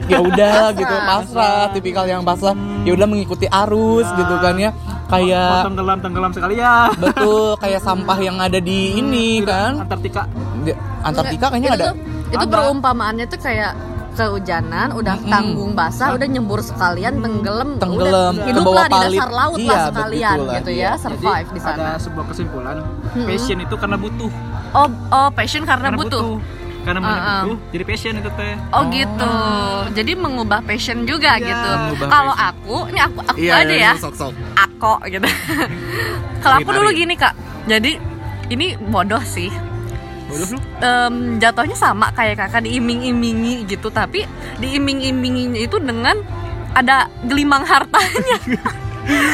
ya 0.10 0.18
udah 0.18 0.74
gitu 0.74 0.96
pasrah 1.06 1.70
tipikal 1.70 2.10
yang 2.10 2.26
pasrah 2.26 2.58
ya 2.82 2.98
udah 2.98 3.06
mengikuti 3.06 3.46
arus 3.46 4.08
gitu 4.18 4.36
kan 4.42 4.58
ya 4.58 4.74
Kayak 5.10 5.66
tenggelam 5.66 5.98
tenggelam 6.00 6.32
sekali 6.32 6.56
ya. 6.56 6.94
Betul 6.96 7.58
kayak 7.58 7.82
sampah 7.82 8.18
yang 8.18 8.38
ada 8.38 8.58
di 8.58 8.78
ini 8.96 9.42
kan? 9.42 9.82
Antartika. 9.82 10.30
Di- 10.62 10.78
Antartika 11.02 11.50
kayaknya 11.50 11.68
itu 11.68 11.76
ada. 11.76 11.88
tuh, 11.88 11.96
itu 12.30 12.46
Ada. 12.46 12.54
perumpamaannya 12.54 13.26
tuh 13.26 13.40
kayak 13.40 13.72
kehujanan 14.12 14.92
udah 14.92 15.16
tanggung 15.24 15.72
basah 15.72 16.12
udah 16.12 16.28
nyembur 16.28 16.60
sekalian 16.60 17.24
tenggelam 17.24 17.80
Tenggelam, 17.80 18.36
udah 18.36 18.44
ke 18.44 18.50
hiduplah 18.52 18.86
di 18.86 18.98
dasar 19.08 19.30
laut 19.32 19.58
Iya, 19.58 19.70
lah 19.70 19.80
sekalian 19.88 20.38
gitu 20.52 20.72
Iya. 20.76 20.84
ya 20.84 21.00
survive 21.00 21.50
di 21.50 21.60
sana. 21.60 21.78
ada 21.80 21.90
sebuah 21.98 22.26
kesimpulan. 22.28 22.76
Passion 23.16 23.58
itu 23.58 23.76
karena 23.80 23.96
butuh. 23.96 24.32
Oh 24.70 24.88
oh 25.10 25.28
passion 25.32 25.64
karena, 25.64 25.88
karena 25.88 25.98
butuh. 25.98 26.22
Karena 26.80 27.00
banyak 27.00 27.20
Ah, 27.20 27.28
ah. 27.30 27.42
butuh 27.44 27.58
jadi 27.70 27.84
passion 27.84 28.14
itu 28.16 28.30
teh 28.32 28.54
Oh 28.72 28.84
gitu. 28.88 29.32
Jadi 29.92 30.12
mengubah 30.14 30.60
passion 30.62 31.04
juga 31.04 31.36
Iya, 31.36 31.46
gitu. 31.46 31.70
Kalau 32.06 32.32
aku, 32.32 32.88
ini 32.88 33.00
aku 33.00 33.20
aku 33.22 33.38
iya 33.38 33.54
aja 33.60 33.76
ya. 33.76 33.92
sok 33.96 34.14
sok 34.14 34.34
Aku 34.56 34.94
gitu. 35.06 35.28
Kalau 36.44 36.56
aku 36.58 36.70
dulu 36.70 36.88
tarik. 36.88 36.98
gini, 36.98 37.14
Kak. 37.14 37.34
Jadi 37.66 37.92
ini 38.50 38.66
bodoh 38.80 39.20
sih. 39.22 39.52
bodoh 40.26 40.48
Em, 40.80 41.16
jatuhnya 41.38 41.76
sama 41.76 42.10
kayak 42.12 42.40
kakak 42.40 42.64
diiming-imingi 42.64 43.66
gitu, 43.66 43.90
tapi 43.90 44.24
diiming-iminginya 44.58 45.60
itu 45.60 45.78
dengan 45.78 46.16
ada 46.72 47.10
gelimang 47.24 47.62
hartanya. 47.62 48.38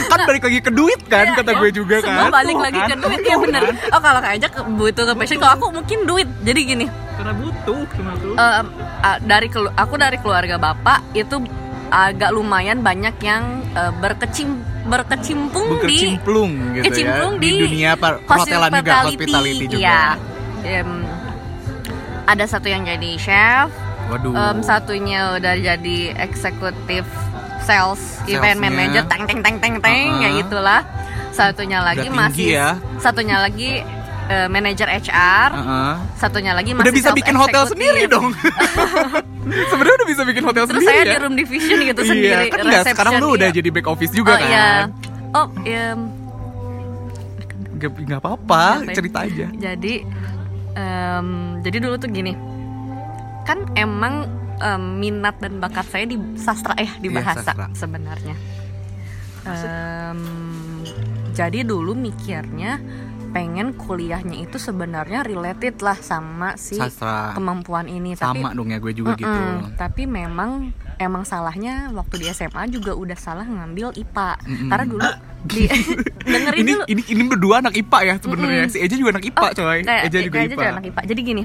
kan 0.07 0.23
balik 0.23 0.39
lagi 0.41 0.59
ke 0.61 0.71
duit 0.71 1.01
kan 1.03 1.27
Iya, 1.27 1.35
kata 1.35 1.51
ya. 1.51 1.59
gue 1.59 1.69
juga 1.73 1.95
Semua 1.99 2.25
kan 2.25 2.31
balik 2.33 2.55
Tuh, 2.55 2.63
lagi 2.63 2.79
kan. 2.79 2.87
ke 2.87 2.97
duit 2.97 3.21
ya 3.21 3.35
bener. 3.37 3.63
Oh 3.91 3.99
kalau 3.99 4.19
kak 4.19 4.31
aja 4.33 4.47
ke- 4.47 4.67
butuh 4.71 5.03
ke 5.03 5.13
passion, 5.13 5.37
kalau 5.37 5.53
aku 5.53 5.65
mungkin 5.69 5.97
duit. 6.05 6.27
Jadi 6.41 6.59
gini, 6.63 6.85
kan 6.87 7.04
karena 7.25 7.41
butuh 7.41 7.81
cuma 7.89 8.11
tuh 8.15 8.33
Em, 8.37 8.67
a- 9.01 9.17
dari 9.19 9.47
kelu- 9.49 9.73
aku 9.73 9.97
dari 9.97 10.17
keluarga 10.21 10.61
bapak 10.61 11.01
itu 11.11 11.41
agak 11.87 12.29
lumayan 12.29 12.79
banyak 12.79 13.17
yang 13.19 13.41
eh, 13.73 13.89
berkecim 13.95 14.61
berkecimpung 14.85 15.81
di 15.81 16.13
gitu 16.77 16.85
kecimplung 16.85 17.33
ya 17.33 17.41
di, 17.41 17.49
dunia 17.57 17.91
per- 17.97 18.21
perhotelan 18.21 18.69
juga 18.71 18.93
hospitality 19.03 19.65
juga 19.67 19.81
Iya. 19.81 20.01
Em, 20.63 20.91
ada 22.25 22.45
satu 22.45 22.65
yang 22.65 22.85
jadi 22.85 23.09
chef, 23.17 23.69
waduh 24.07 24.33
em, 24.33 24.57
satunya 24.61 25.33
udah 25.33 25.53
jadi 25.55 25.97
eksekutif 26.15 27.05
sales, 27.61 28.21
event 28.25 28.57
manager, 28.59 29.05
teng 29.05 29.25
teng 29.25 29.41
teng 29.41 29.57
teng 29.57 29.75
teng 29.77 30.05
Uh-uh. 30.05 30.21
kayak 30.21 30.35
gitulah. 30.41 30.81
Satunya 31.29 31.81
lagi 31.81 32.07
masih, 32.07 32.47
ya. 32.47 32.69
satunya 32.95 33.37
lagi 33.37 33.81
eh, 34.25 34.47
manajer 34.47 34.87
HR, 34.89 35.49
Heeh. 35.53 35.93
satunya 36.15 36.51
lagi 36.51 36.73
udah 36.73 36.81
masih 36.81 36.93
bisa 36.93 37.09
sales 37.11 37.19
bikin 37.19 37.35
hotel 37.35 37.63
sendiri 37.67 38.01
dong 38.05 38.27
sebenarnya 39.71 39.95
udah 40.01 40.09
bisa 40.09 40.21
bikin 40.25 40.43
hotel 40.43 40.63
Terus 40.65 40.81
sendiri 40.81 40.89
saya 40.89 41.01
ya 41.05 41.13
di 41.13 41.17
room 41.21 41.35
division 41.35 41.77
gitu 41.83 42.01
iya 42.01 42.09
sendiri. 42.09 42.45
kan 42.49 42.59
enggak 42.65 42.83
sekarang 42.89 43.13
lu 43.17 43.27
udah 43.37 43.49
iya. 43.49 43.57
jadi 43.57 43.69
back 43.69 43.87
office 43.87 44.13
juga 44.13 44.31
oh, 44.33 44.37
kan 44.37 44.49
Iya. 44.49 44.69
Oh, 45.35 45.47
iya. 45.63 45.87
Gak, 47.75 47.91
nggak 47.91 48.19
apa-apa 48.23 48.87
Apa 48.87 48.93
cerita 48.95 49.27
aja 49.27 49.51
Jadi 49.51 49.93
em, 50.73 51.27
jadi 51.59 51.77
dulu 51.77 51.95
tuh 51.95 52.07
gini. 52.07 52.31
Kan 53.43 53.67
emang 53.75 54.25
em, 54.57 54.83
minat 54.95 55.35
dan 55.37 55.59
bakat 55.59 55.83
saya 55.85 56.07
di 56.07 56.15
sastra 56.35 56.71
eh 56.79 56.87
di 56.97 57.11
Iya, 57.11 57.19
bahasa 57.19 57.43
sastra. 57.43 57.67
sebenarnya. 57.75 58.35
Em, 59.45 60.19
jadi 61.31 61.61
dulu 61.61 61.93
mikirnya 61.93 62.79
pengen 63.35 63.75
kuliahnya 63.75 64.47
itu 64.47 64.55
sebenarnya 64.55 65.27
related 65.27 65.83
lah 65.83 65.99
sama 65.99 66.55
si 66.55 66.79
sastra 66.79 67.35
kemampuan 67.35 67.83
ini 67.91 68.15
sama 68.15 68.55
dong 68.55 68.71
ya 68.71 68.79
gue 68.79 68.95
juga 68.95 69.19
gitu 69.19 69.27
Mm-mm. 69.27 69.75
Tapi 69.75 70.07
memang 70.07 70.71
emang 70.95 71.27
salahnya 71.27 71.91
waktu 71.91 72.23
di 72.23 72.31
SMA 72.31 72.71
juga 72.71 72.95
udah 72.95 73.19
salah 73.19 73.43
ngambil 73.43 73.91
IPA. 73.91 74.39
Mm-mm. 74.39 74.69
Karena 74.71 74.85
dulu 74.87 75.03
di 75.51 75.67
dengerin 76.31 76.59
ini 76.63 76.71
dulu. 76.79 76.83
ini 76.87 77.01
ini 77.11 77.23
berdua 77.27 77.55
anak 77.59 77.75
IPA 77.75 77.99
ya 78.07 78.13
sebenarnya 78.23 78.63
Mm-mm. 78.65 78.71
si 78.71 78.77
Eja 78.79 78.95
juga 78.95 79.11
anak 79.19 79.25
IPA 79.27 79.47
coy 79.51 79.79
kayak, 79.83 80.03
Eja 80.07 80.19
juga 80.23 80.37
IPA 80.39 80.51
juga 80.55 80.67
anak 80.71 80.85
IPA. 80.95 81.01
Jadi 81.11 81.21
gini, 81.27 81.43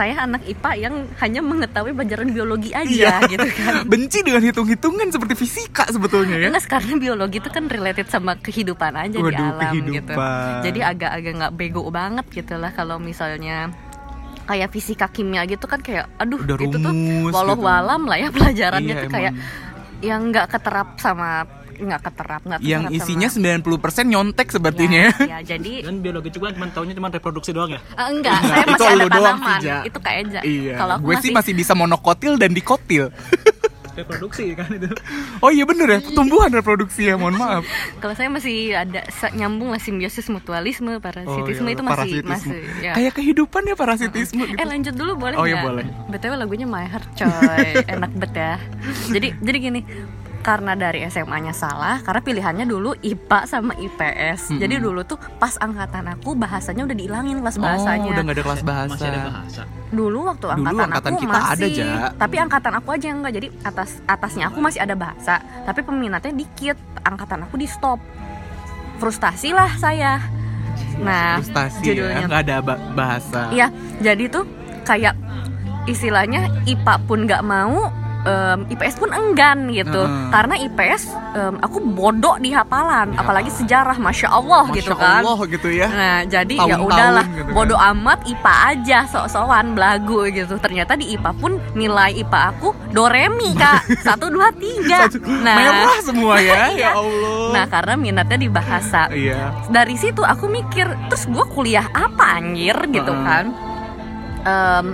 saya 0.00 0.16
anak 0.18 0.40
IPA 0.42 0.72
yang 0.80 0.94
hanya 1.18 1.40
mengetahui 1.42 1.92
pelajaran 1.92 2.32
biologi 2.32 2.72
aja 2.72 2.88
Iya. 2.88 3.14
gitu 3.28 3.48
kan. 3.52 3.84
benci 3.92 4.18
dengan 4.20 4.40
hitung-hitungan 4.40 5.12
seperti 5.12 5.34
fisika 5.36 5.84
sebetulnya 5.86 6.40
ya 6.40 6.48
Enggak, 6.48 6.72
karena 6.72 6.96
biologi 6.96 7.36
itu 7.36 7.50
kan 7.50 7.68
related 7.68 8.08
sama 8.08 8.32
kehidupan 8.34 8.96
aja 8.96 9.12
di 9.12 9.20
Waduh, 9.20 9.36
alam 9.36 9.60
gitu. 9.76 10.08
kehidupan. 10.08 10.64
Jadi 10.64 10.80
agak-agak 10.80 11.32
nggak 11.36 11.52
bego 11.52 11.84
banget 11.86 12.24
gitu 12.30 12.56
lah 12.56 12.72
kalau 12.72 12.96
misalnya 12.96 13.68
kayak 14.42 14.72
fisika 14.72 15.06
kimia 15.06 15.44
gitu 15.44 15.62
kan 15.64 15.78
kayak 15.78 16.08
aduh 16.16 16.40
Udah 16.40 16.56
itu 16.56 16.74
tuh 16.74 16.80
rumus 16.82 17.30
walau 17.30 17.54
gitu. 17.54 17.62
walam 17.62 18.02
lah 18.02 18.16
ya 18.16 18.28
pelajarannya 18.32 18.88
Iya, 18.90 19.02
tuh 19.04 19.10
kayak 19.12 19.32
emang. 19.32 20.00
yang 20.00 20.20
nggak 20.26 20.46
keterap 20.48 20.88
sama 20.96 21.44
nggak 21.80 22.00
keterap 22.04 22.40
nggak 22.44 22.60
yang 22.60 22.92
isinya 22.92 23.28
sama, 23.28 23.56
90% 24.04 24.12
nyontek 24.12 24.48
sepertinya 24.52 25.00
ya, 25.08 25.12
ya, 25.32 25.38
jadi 25.42 25.72
dan 25.88 25.96
biologi 25.98 26.30
juga 26.30 26.52
cuma 26.52 26.68
taunya 26.68 26.92
cuma 26.92 27.08
reproduksi 27.08 27.50
doang 27.50 27.72
ya 27.72 27.80
eh, 27.80 28.06
enggak 28.08 28.38
Enggak, 28.40 28.52
saya 28.52 28.62
itu 28.62 28.72
masih 28.72 28.86
ada 28.86 29.06
doang, 29.08 29.38
tanaman 29.40 29.60
Tija. 29.60 29.76
itu 29.88 29.98
kayak 29.98 30.18
aja 30.28 30.40
iya 30.44 30.74
kalau 30.76 30.94
aku 31.00 31.04
gue 31.08 31.14
sih 31.18 31.30
masih 31.32 31.52
bisa 31.56 31.72
monokotil 31.72 32.36
dan 32.36 32.52
dikotil 32.52 33.08
reproduksi 33.90 34.54
kan 34.54 34.70
itu 34.70 34.86
oh 35.42 35.50
iya 35.50 35.66
bener 35.66 35.86
ya 35.88 35.98
tumbuhan 36.14 36.48
reproduksi 36.48 37.10
ya 37.10 37.18
mohon 37.18 37.36
maaf 37.36 37.66
kalau 38.02 38.14
saya 38.14 38.30
masih 38.30 38.72
ada 38.72 39.02
nyambung 39.34 39.74
lah 39.74 39.82
simbiosis 39.82 40.30
mutualisme 40.30 41.02
parasitisme 41.02 41.66
iya, 41.68 41.74
itu 41.74 41.82
masih 41.82 42.22
parasitisme. 42.22 42.30
masih 42.30 42.58
ya. 42.80 42.92
kayak 42.94 43.12
kehidupan 43.18 43.62
ya 43.66 43.74
parasitisme 43.74 44.42
gitu 44.46 44.56
Eh 44.56 44.66
lanjut 44.66 44.94
dulu 44.94 45.12
boleh 45.18 45.36
Oh, 45.36 45.44
iya, 45.44 45.58
nggak? 45.60 45.66
boleh. 45.66 45.84
BTW 46.12 46.32
lagunya 46.38 46.66
My 46.70 46.86
Heart 46.86 47.08
coy 47.18 47.68
Enak 47.88 48.12
bet 48.14 48.32
ya 48.32 48.54
Jadi 49.10 49.28
jadi 49.42 49.58
gini 49.58 49.80
karena 50.50 50.74
dari 50.74 51.06
SMA-nya 51.06 51.54
salah 51.54 52.02
karena 52.02 52.18
pilihannya 52.18 52.66
dulu 52.66 52.98
IPA 52.98 53.38
sama 53.46 53.70
IPS. 53.78 54.50
Mm-mm. 54.50 54.58
Jadi 54.58 54.74
dulu 54.82 55.06
tuh 55.06 55.14
pas 55.38 55.54
angkatan 55.54 56.10
aku 56.10 56.34
bahasanya 56.34 56.82
udah 56.82 56.96
dihilangin 56.98 57.38
kelas 57.38 57.54
oh 57.54 57.62
bahasanya. 57.62 58.10
udah 58.10 58.22
gak 58.26 58.34
ada 58.34 58.42
kelas 58.42 58.62
bahasa 58.66 58.90
masih 58.90 59.06
ada 59.06 59.20
bahasa 59.30 59.62
Dulu 59.90 60.18
waktu 60.26 60.46
Dulu 60.46 60.54
angkatan, 60.58 60.86
angkatan 60.90 61.10
aku 61.10 61.20
kita 61.22 61.38
ada, 61.38 61.46
masih 61.54 61.70
Ja. 61.78 62.06
tapi 62.18 62.36
angkatan 62.36 62.72
aku 62.74 62.88
aja 62.90 63.06
yang 63.06 63.18
enggak. 63.22 63.34
Jadi 63.38 63.48
atas 63.62 63.90
atasnya 64.04 64.44
aku 64.50 64.58
masih 64.58 64.80
ada 64.82 64.94
bahasa, 64.94 65.34
tapi 65.62 65.80
peminatnya 65.82 66.34
dikit. 66.34 66.76
Angkatan 67.00 67.46
aku 67.46 67.54
di 67.54 67.70
stop. 67.70 68.02
Frustasi 68.98 69.54
lah 69.54 69.70
saya. 69.78 70.18
Nah, 70.98 71.38
frustasi 71.38 71.80
ya 71.80 71.94
judulnya 71.94 72.26
nggak 72.26 72.42
ada 72.42 72.56
ba- 72.58 72.82
bahasa 72.92 73.40
Iya, 73.50 73.70
jadi 73.98 74.24
tuh 74.28 74.44
kayak 74.82 75.14
istilahnya 75.86 76.50
IPA 76.64 76.94
pun 77.04 77.24
nggak 77.24 77.42
mau, 77.42 77.88
em, 78.22 78.68
IPS 78.68 78.94
pun 78.96 79.10
enggan 79.10 79.68
gitu. 79.68 80.00
Heeh. 80.00 80.28
Karena 80.28 80.54
IPS 80.58 81.02
em, 81.32 81.54
aku 81.58 81.78
bodoh 81.80 82.36
di 82.36 82.50
hafalan, 82.50 83.10
Ya. 83.10 83.18
apalagi 83.18 83.48
sejarah, 83.48 83.96
masya 83.96 84.28
Allah 84.28 84.64
Masya 84.64 84.76
gitu 84.76 84.94
kan. 84.94 85.20
Allah 85.20 85.38
gitu 85.46 85.68
ya 85.68 85.86
Nah, 85.86 86.18
jadi 86.24 86.54
ya 86.58 86.76
udahlah, 86.76 87.26
gitu 87.26 87.44
kan. 87.44 87.54
bodoh 87.54 87.80
amat 87.90 88.18
IPA 88.24 88.54
aja, 88.68 88.98
sok-sokan 89.06 89.72
belagu 89.72 90.28
gitu. 90.28 90.54
Ternyata 90.56 90.94
di 90.94 91.12
IPA 91.12 91.30
pun 91.34 91.52
nilai 91.72 92.12
IPA 92.16 92.40
aku 92.50 92.68
doremi 92.90 93.52
kak, 93.52 93.86
satu 94.06 94.28
dua 94.28 94.50
tiga. 94.52 95.06
Nah, 95.40 95.56
merah 95.56 96.00
semua 96.00 96.34
ya 96.36 96.54
Iya. 96.70 96.76
ya 96.76 96.90
Allah 96.92 97.38
nah 97.50 97.64
karena 97.66 97.94
minatnya 97.94 98.38
di 98.38 98.46
bahasa 98.46 99.10
iya 99.10 99.50
dari 99.66 99.94
situ 99.94 100.22
aku 100.22 100.46
mikir 100.46 100.86
terus 101.08 101.26
gue 101.26 101.44
kuliah 101.50 101.82
apa 101.90 102.38
anjir 102.38 102.78
gitu 102.86 103.10
Heeh. 103.10 103.26
kan 103.26 103.44
Em, 104.40 104.86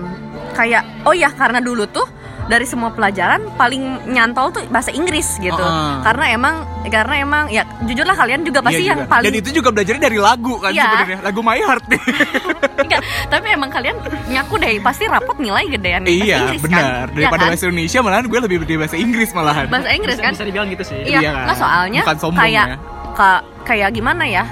kayak 0.52 0.82
oh 1.04 1.12
ya 1.12 1.30
karena 1.30 1.60
dulu 1.60 1.86
tuh 1.86 2.02
dari 2.46 2.62
semua 2.62 2.88
pelajaran 2.88 3.42
paling 3.54 3.82
nyantol 4.08 4.50
tuh 4.50 4.62
bahasa 4.66 4.88
Inggris 4.88 5.36
gitu 5.36 5.58
Heeh. 5.58 5.94
karena 6.00 6.24
emang 6.30 6.54
karena 6.86 7.14
emang 7.18 7.44
ya 7.48 7.62
jujur 7.82 8.02
lah 8.02 8.14
kalian 8.14 8.40
juga 8.40 8.60
pasti 8.60 8.80
Iya 8.80 8.88
yang 8.88 9.00
juga. 9.02 9.10
paling 9.10 9.26
dan 9.26 9.34
itu 9.36 9.50
juga 9.52 9.68
belajarnya 9.70 10.02
dari 10.04 10.18
lagu 10.18 10.54
kan 10.56 10.70
Iya. 10.70 10.84
sebenarnya 10.86 11.18
lagu 11.20 11.40
My 11.40 11.58
Heart 11.58 11.84
nih 11.88 12.02
Enggak, 12.86 13.00
tapi 13.26 13.46
emang 13.48 13.66
kalian 13.68 13.96
ngaku 14.28 14.54
deh 14.56 14.74
pasti 14.78 15.04
rapot 15.04 15.36
nilai 15.36 15.66
gedean 15.66 16.02
bahasa 16.02 16.14
iya 16.16 16.36
Inggris 16.40 16.62
kan 16.62 16.68
benar 16.68 17.06
Iya 17.06 17.14
daripada 17.16 17.36
kan? 17.36 17.48
bahasa 17.50 17.64
Indonesia 17.66 17.98
malahan 18.00 18.24
gue 18.24 18.38
lebih 18.40 18.56
dari 18.60 18.76
bahasa 18.76 18.96
Inggris 18.96 19.28
malahan 19.32 19.66
bahasa 19.66 19.88
Inggris 19.90 20.14
bisa, 20.14 20.22
kan 20.22 20.32
bisa 20.32 20.44
dibilang 20.44 20.68
gitu 20.68 20.84
sih 20.84 21.00
Iya, 21.02 21.18
Iya 21.20 21.30
kan? 21.44 21.56
soalnya 21.56 22.02
Bukan 22.02 22.18
sombong 22.18 22.40
kayak 22.40 22.66
ya. 22.68 22.76
ka- 23.12 23.44
kayak 23.64 23.90
gimana 23.90 24.22
ya? 24.24 24.44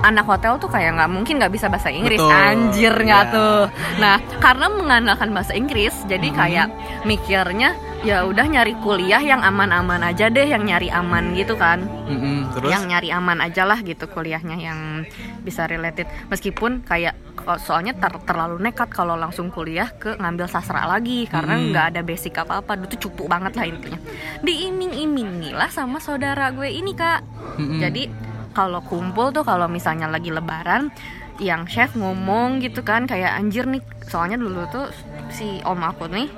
Anak 0.00 0.24
hotel 0.24 0.56
tuh 0.56 0.66
kayak 0.66 0.96
nggak 0.96 1.10
mungkin 1.10 1.36
nggak 1.36 1.52
bisa 1.52 1.68
bahasa 1.68 1.92
Inggris, 1.92 2.16
Betul, 2.16 2.32
anjir 2.32 2.94
nggak 2.96 3.24
iya. 3.28 3.34
tuh. 3.34 3.60
Nah, 4.00 4.16
karena 4.40 4.66
mengandalkan 4.66 5.28
bahasa 5.30 5.52
Inggris, 5.52 5.92
jadi 6.08 6.24
Mhm. 6.24 6.36
kayak 6.36 6.66
mikirnya 7.04 7.70
ya 8.00 8.24
udah 8.24 8.48
nyari 8.48 8.80
kuliah 8.80 9.20
yang 9.20 9.44
aman-aman 9.44 10.00
aja 10.00 10.26
deh, 10.26 10.48
yang 10.48 10.64
nyari 10.64 10.88
aman 10.88 11.36
gitu 11.36 11.52
kan. 11.52 11.84
Mm-mm, 12.08 12.48
terus 12.56 12.72
Yang 12.72 12.84
nyari 12.88 13.08
aman 13.12 13.44
aja 13.44 13.68
lah 13.68 13.76
gitu 13.78 14.08
kuliahnya 14.08 14.56
yang 14.56 15.04
bisa 15.40 15.68
related. 15.68 16.08
Meskipun 16.26 16.80
kayak 16.80 17.12
soalnya 17.60 17.92
ter- 17.92 18.24
terlalu 18.24 18.56
nekat 18.56 18.88
kalau 18.88 19.16
langsung 19.16 19.52
kuliah 19.52 19.92
ke 19.92 20.16
ngambil 20.16 20.48
sastra 20.48 20.88
lagi 20.88 21.28
karena 21.28 21.60
Mhm. 21.60 21.64
nggak 21.72 21.86
ada 21.92 22.00
basic 22.00 22.32
apa-apa. 22.34 22.80
Itu 22.88 23.08
cupu 23.08 23.28
banget 23.28 23.52
lah 23.52 23.68
intinya. 23.68 24.00
Diiming-imingi 24.40 25.52
lah 25.52 25.68
sama 25.68 26.00
saudara 26.00 26.48
gue 26.50 26.68
ini 26.68 26.96
kak. 26.96 27.20
Mm-mm. 27.60 27.80
Jadi 27.80 28.02
kalau 28.50 28.80
kumpul 28.80 29.30
tuh 29.30 29.42
kalau 29.42 29.66
misalnya 29.66 30.06
lagi 30.06 30.28
lebaran 30.28 30.90
yang 31.38 31.64
chef 31.64 31.94
ngomong 31.94 32.60
gitu 32.60 32.80
kan 32.80 33.04
kayak 33.04 33.32
anjir 33.32 33.64
nih 33.64 33.80
soalnya 34.02 34.36
dulu 34.36 34.66
tuh 34.68 34.86
si 35.28 35.62
om 35.62 35.80
aku 35.80 36.04
nih 36.06 36.28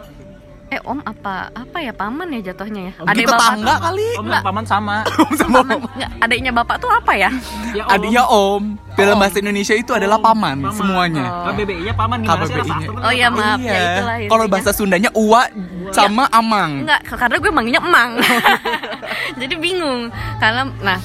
eh 0.69 0.81
om 0.83 1.03
apa 1.03 1.53
apa 1.53 1.79
ya 1.79 1.93
paman 1.93 2.33
ya 2.33 2.49
jatuhnya 2.49 2.89
ya 2.89 2.93
Om 2.97 3.05
bapak 3.05 3.29
tetangga 3.29 3.61
tuh- 3.69 3.83
kali 3.83 4.07
om 4.09 4.25
Enggak. 4.25 4.33
dan 4.35 4.47
paman 4.47 4.65
sama 4.65 4.97
sama 5.37 5.59
paman 5.61 5.91
adiknya 6.19 6.49
bapak 6.51 6.77
tuh 6.79 6.89
apa 6.89 7.13
ya 7.13 7.29
ya 7.73 7.85
Adinya 7.91 8.25
om 8.25 8.81
dalam 8.95 9.17
Om. 9.17 9.21
bahasa 9.21 9.37
Indonesia 9.39 9.75
itu 9.75 9.91
adalah 9.91 10.17
paman, 10.17 10.57
Paman. 10.63 10.73
semuanya 10.73 11.25
Oh. 11.25 11.45
KBBI 11.51 11.81
nya 11.83 11.93
paman 11.93 12.19
gimana 12.21 12.41
sih 12.43 12.55
KBBI-nya. 12.55 12.89
rasa 12.89 13.05
Oh 13.05 13.13
iya, 13.13 13.29
maaf. 13.29 13.59
ya, 13.59 13.73
itulah 13.75 14.17
iya 14.17 14.29
kalau 14.29 14.45
bahasa 14.47 14.71
Sundanya 14.71 15.11
uwa 15.13 15.43
sama 15.91 16.25
amang 16.31 16.85
Enggak, 16.85 17.01
karena 17.11 17.37
gue 17.37 17.51
manggilnya 17.51 17.81
emang. 17.83 18.11
Jadi 19.41 19.55
bingung. 19.57 20.09
Karena 20.39 20.63
nah 20.79 20.99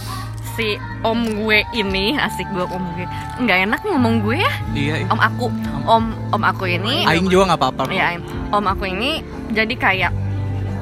si 0.57 0.73
om 1.05 1.21
gue 1.21 1.61
ini 1.71 2.17
asik 2.17 2.49
gue 2.49 2.65
om 2.65 2.81
gue. 2.97 3.05
Nggak 3.37 3.57
enak 3.69 3.81
ngomong 3.85 4.25
gue 4.25 4.41
ya. 4.41 4.53
Iya 4.73 4.93
om 5.13 5.21
aku 5.21 5.45
om 5.85 6.03
om 6.33 6.41
aku 6.43 6.65
ini. 6.65 7.05
Aing 7.05 7.29
juga 7.29 7.53
nggak 7.53 7.61
apa-apa 7.61 7.93
ya 7.93 8.17
om 8.49 8.65
aku 8.65 8.89
ini 8.89 9.21
jadi 9.53 9.73
kayak 9.77 10.11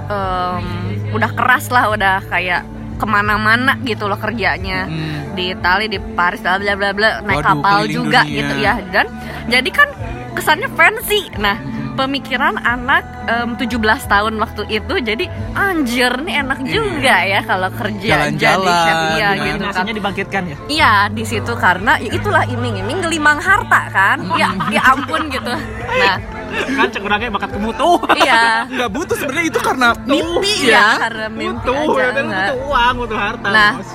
em, 0.08 0.66
udah 1.12 1.32
keras 1.36 1.68
lah 1.70 1.92
udah 1.92 2.24
kayak 2.32 2.64
ke 2.96 3.06
mana-mana 3.06 3.76
gitu 3.84 4.08
loh 4.08 4.18
kerjanya. 4.18 4.88
Hmm. 4.88 5.14
di 5.36 5.52
Itali 5.52 5.92
di 5.92 6.00
Paris 6.00 6.40
bla 6.40 6.56
bla 6.56 6.74
bla 6.80 6.90
bla. 6.96 7.10
Naik 7.28 7.44
Waduh, 7.44 7.60
kapal 7.60 7.80
juga 7.92 8.24
dunia. 8.24 8.40
gitu 8.40 8.56
ya 8.64 8.74
dan 8.96 9.06
jadi 9.52 9.70
kan 9.76 9.92
kesannya 10.32 10.72
fancy. 10.80 11.28
Nah 11.36 11.60
pemikiran 11.96 12.56
anak 12.58 13.02
em, 13.26 13.56
17 13.56 13.80
tahun 14.06 14.34
waktu 14.36 14.64
itu 14.70 14.94
jadi 15.00 15.26
anjir 15.52 16.12
nih 16.22 16.44
enak 16.44 16.60
juga 16.64 17.16
ya 17.24 17.40
kalau 17.42 17.72
kerja 17.72 17.96
jadi 17.98 18.36
Jalan-jalan, 18.36 18.76
chef 18.78 18.98
iya 19.16 19.30
gimana? 19.32 19.48
gitu 19.48 19.66
kan. 19.72 19.84
Dibangkitkan 19.90 20.44
ya? 20.46 20.58
Iya 20.68 20.94
di 21.10 21.24
situ 21.24 21.54
karena 21.56 21.96
ya 21.98 22.12
itulah 22.12 22.44
iming-iming 22.46 23.00
gelimang 23.00 23.40
harta 23.40 23.82
kan. 23.90 24.18
Ya 24.36 24.52
ya 24.70 24.82
ampun 24.92 25.28
gitu. 25.28 25.52
Nah. 25.96 26.18
Kan 26.56 26.88
cekurangnya 26.88 27.28
bakat 27.30 27.52
kemutu. 27.52 28.00
Iya. 28.16 28.68
Nggak 28.68 28.90
butuh 28.92 29.16
sebenarnya 29.16 29.48
itu 29.50 29.60
karena 29.60 29.88
mimpi 30.06 30.54
iya 30.64 30.76
ya. 30.76 30.88
karena 31.02 31.26
mimpi 31.28 31.64
butuh 31.64 31.76
aja 31.76 31.96
ya 31.96 32.06
kan? 32.06 32.24
enggak. 32.24 32.48
butuh 32.52 32.68
uang 32.68 32.94
butuh 32.98 33.18
harta 33.18 33.48
Nah. 33.50 33.72
Bos. 33.76 33.92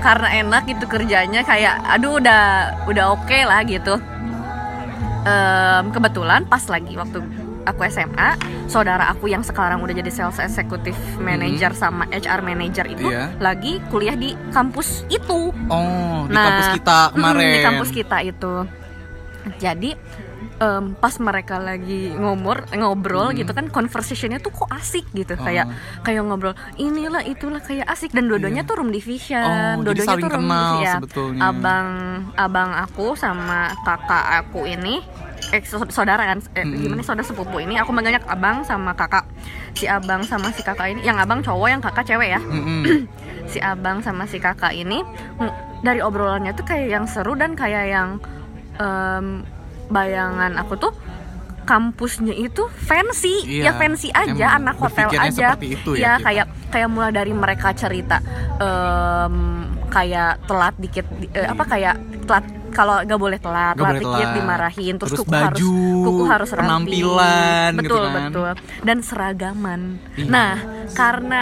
karena 0.00 0.28
enak 0.40 0.62
gitu 0.64 0.84
kerjanya 0.88 1.44
kayak 1.44 1.76
aduh 1.84 2.16
udah 2.16 2.42
udah 2.88 3.04
oke 3.12 3.36
lah 3.44 3.60
gitu 3.62 4.00
Em, 5.20 5.84
kebetulan 5.90 6.44
pas 6.44 6.64
lagi 6.64 6.96
waktu 6.96 7.20
aku 7.60 7.84
SMA 7.86 8.40
saudara 8.66 9.12
aku 9.12 9.28
yang 9.28 9.44
sekarang 9.44 9.78
udah 9.78 9.92
jadi 9.92 10.08
sales 10.08 10.40
executive 10.40 10.96
manager 11.18 11.76
sama 11.76 12.08
HR 12.08 12.40
manager 12.40 12.88
itu 12.88 13.04
Iya. 13.04 13.28
lagi 13.36 13.84
kuliah 13.92 14.16
di 14.16 14.32
kampus 14.48 15.04
itu. 15.08 15.52
Oh 15.68 16.24
di 16.24 16.32
Nah, 16.32 16.44
kampus 16.46 16.68
kita 16.72 16.98
kemarin 17.12 17.52
di 17.52 17.60
kampus 17.60 17.90
kita 17.92 18.16
itu. 18.22 18.54
Jadi 19.56 19.90
em, 20.60 20.92
pas 20.94 21.16
mereka 21.16 21.56
lagi 21.56 22.12
ngomor 22.12 22.68
ngobrol 22.70 23.32
gitu 23.32 23.50
kan 23.50 23.66
conversationnya 23.66 24.38
tuh 24.38 24.52
kok 24.52 24.68
asik 24.70 25.08
gitu 25.10 25.32
Oh. 25.32 25.42
kayak 25.42 25.72
kayak 26.00 26.20
ngobrol 26.20 26.52
inilah 26.76 27.24
itulah 27.24 27.58
kayak 27.58 27.84
asik 27.86 28.12
dan 28.12 28.26
dua-duanya 28.26 28.62
tuh 28.62 28.76
room 28.76 28.88
Oh, 28.88 28.94
division 28.94 29.40
jadi 29.40 29.82
dua-duanya 29.82 30.16
tuh 30.18 30.28
room 30.28 30.44
kenal 30.44 30.60
division. 30.70 30.82
Ya, 30.82 30.94
sebetulnya. 30.94 31.40
abang 31.42 31.88
abang 32.36 32.70
aku 32.74 33.06
sama 33.14 33.72
kakak 33.80 34.24
aku 34.38 34.68
ini 34.68 35.00
eh 35.50 35.64
saudara 35.64 36.28
kan 36.28 36.38
eh, 36.52 36.62
Mm-mm. 36.62 36.78
gimana 36.78 37.00
saudara 37.00 37.24
sepupu 37.24 37.58
ini 37.58 37.74
aku 37.74 37.90
manggilnya 37.90 38.20
abang 38.24 38.62
sama 38.62 38.92
kakak 38.92 39.24
si 39.72 39.88
abang 39.88 40.20
sama 40.22 40.52
si 40.52 40.60
kakak 40.60 40.92
ini 40.92 41.00
yang 41.02 41.16
abang 41.16 41.40
cowok 41.40 41.68
yang 41.68 41.80
kakak 41.80 42.04
cewek 42.04 42.30
ya 42.30 42.38
Mm-mm. 42.38 43.08
si 43.50 43.58
abang 43.58 43.98
sama 43.98 44.28
si 44.28 44.36
kakak 44.36 44.70
ini 44.70 45.00
dari 45.80 45.98
obrolannya 45.98 46.52
tuh 46.52 46.62
kayak 46.62 46.92
yang 46.92 47.04
seru 47.04 47.32
dan 47.32 47.56
kayak 47.56 47.88
yang 47.88 48.08
em, 48.76 49.42
bayangan 49.90 50.54
aku 50.56 50.74
tuh 50.76 50.92
kampusnya 51.62 52.32
itu 52.32 52.66
fancy 52.72 53.46
Iya, 53.60 53.62
ya 53.64 53.72
fancy 53.74 54.08
aja 54.10 54.56
anak 54.56 54.74
hotel 54.76 55.06
aja 55.12 55.54
itu 55.56 55.94
ya 55.94 56.00
ya 56.00 56.12
kita. 56.16 56.24
kayak 56.24 56.46
kayak 56.68 56.88
mulai 56.88 57.12
dari 57.12 57.30
mereka 57.32 57.70
cerita 57.72 58.18
em, 58.56 59.34
kayak 59.86 60.46
telat 60.46 60.74
dikit 60.76 61.06
di- 61.12 61.30
eh, 61.30 61.46
apa 61.46 61.62
kayak 61.64 61.94
telat 62.24 62.42
kalau 62.70 63.02
nggak 63.02 63.18
boleh 63.18 63.38
telat 63.38 63.74
Nggak 63.74 63.78
telat 63.80 63.90
boleh 63.92 64.02
dikit 64.04 64.18
telat. 64.24 64.36
dimarahin 64.36 64.94
terus, 64.96 65.10
Terus 65.12 65.20
kuku 65.20 65.32
harus 65.32 65.46
baju, 65.52 65.74
kuku 66.00 66.22
harus 66.24 66.50
rapi 66.50 66.62
penampilan 66.64 67.70
gitu 67.72 67.82
betul 67.84 68.02
kan. 68.04 68.22
betul 68.24 68.50
dan 68.80 68.98
seragaman 69.00 69.80
Iya. 70.12 70.26
nah 70.26 70.52
karena 70.90 71.40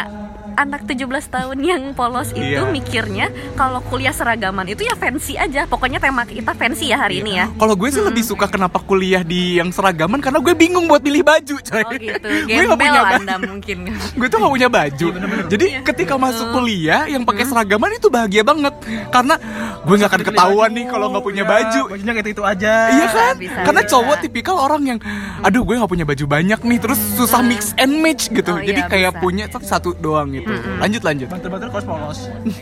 anak 0.59 0.83
17 0.85 1.07
tahun 1.29 1.59
yang 1.61 1.83
polos 1.93 2.31
itu 2.31 2.43
Iya. 2.59 2.67
mikirnya 2.67 3.27
kalau 3.55 3.79
kuliah 3.81 4.11
seragaman 4.11 4.67
itu 4.67 4.83
ya 4.83 4.93
fancy 4.93 5.35
aja 5.35 5.65
pokoknya 5.65 5.99
tema 5.99 6.25
kita 6.25 6.51
fancy 6.53 6.89
ya 6.89 6.99
hari 6.99 7.21
ini 7.21 7.37
ya 7.37 7.47
Kalau 7.55 7.75
gue 7.75 7.89
sih 7.89 8.01
lebih 8.01 8.23
suka 8.23 8.47
kenapa 8.47 8.81
kuliah 8.81 9.23
di 9.23 9.57
yang 9.57 9.71
seragaman 9.71 10.19
karena 10.19 10.39
gue 10.39 10.55
bingung 10.55 10.85
buat 10.85 10.99
pilih 10.99 11.23
baju, 11.23 11.57
coy. 11.61 11.81
oh 11.81 11.93
gitu 11.93 12.29
gue 12.49 12.65
gak 12.65 12.79
punya 12.83 13.01
baju. 13.01 13.15
anda 13.17 13.37
mungkin 13.39 13.79
Gue 14.11 14.27
tuh 14.27 14.39
gak 14.39 14.53
punya 14.53 14.69
baju. 14.69 15.07
Jadi 15.47 15.67
Iya. 15.69 15.81
ketika 15.85 16.15
masuk 16.17 16.45
Hmm. 16.45 16.55
kuliah 16.57 17.03
yang 17.07 17.23
pakai 17.23 17.45
seragaman 17.45 17.91
itu 17.93 18.09
bahagia 18.09 18.41
banget 18.41 18.73
karena 19.09 19.37
gue 19.79 19.95
nggak 19.95 20.11
akan 20.11 20.23
ketahuan 20.25 20.71
nih 20.71 20.87
kalau 20.87 21.07
nggak 21.09 21.23
punya 21.23 21.45
Iya, 21.45 21.51
baju. 21.51 21.83
bajunya 21.89 22.13
kayak 22.15 22.29
itu 22.31 22.43
aja 22.43 22.73
Iya 22.89 23.07
kan? 23.07 23.35
bisa, 23.37 23.61
Karena 23.63 23.83
bisa. 23.83 23.91
cowok 23.91 24.17
tipikal 24.19 24.57
orang 24.57 24.83
yang 24.87 24.99
aduh 25.39 25.63
gue 25.63 25.77
nggak 25.77 25.87
punya 25.89 26.05
baju 26.05 26.25
banyak 26.27 26.61
nih 26.63 26.79
terus 26.79 26.99
susah 27.15 27.41
mix 27.41 27.77
and 27.77 28.01
match 28.01 28.27
gitu. 28.29 28.49
Oh, 28.49 28.59
Jadi 28.59 28.81
iya, 28.81 28.89
kayak 28.89 29.13
bisa. 29.13 29.21
punya 29.21 29.45
satu 29.61 29.93
doang 29.95 30.33
gitu. 30.33 30.48
Lanjut 30.79 31.03
lanjut. 31.03 31.27
banter-banter 31.29 31.69
kaos 31.69 31.85
polos 31.85 32.19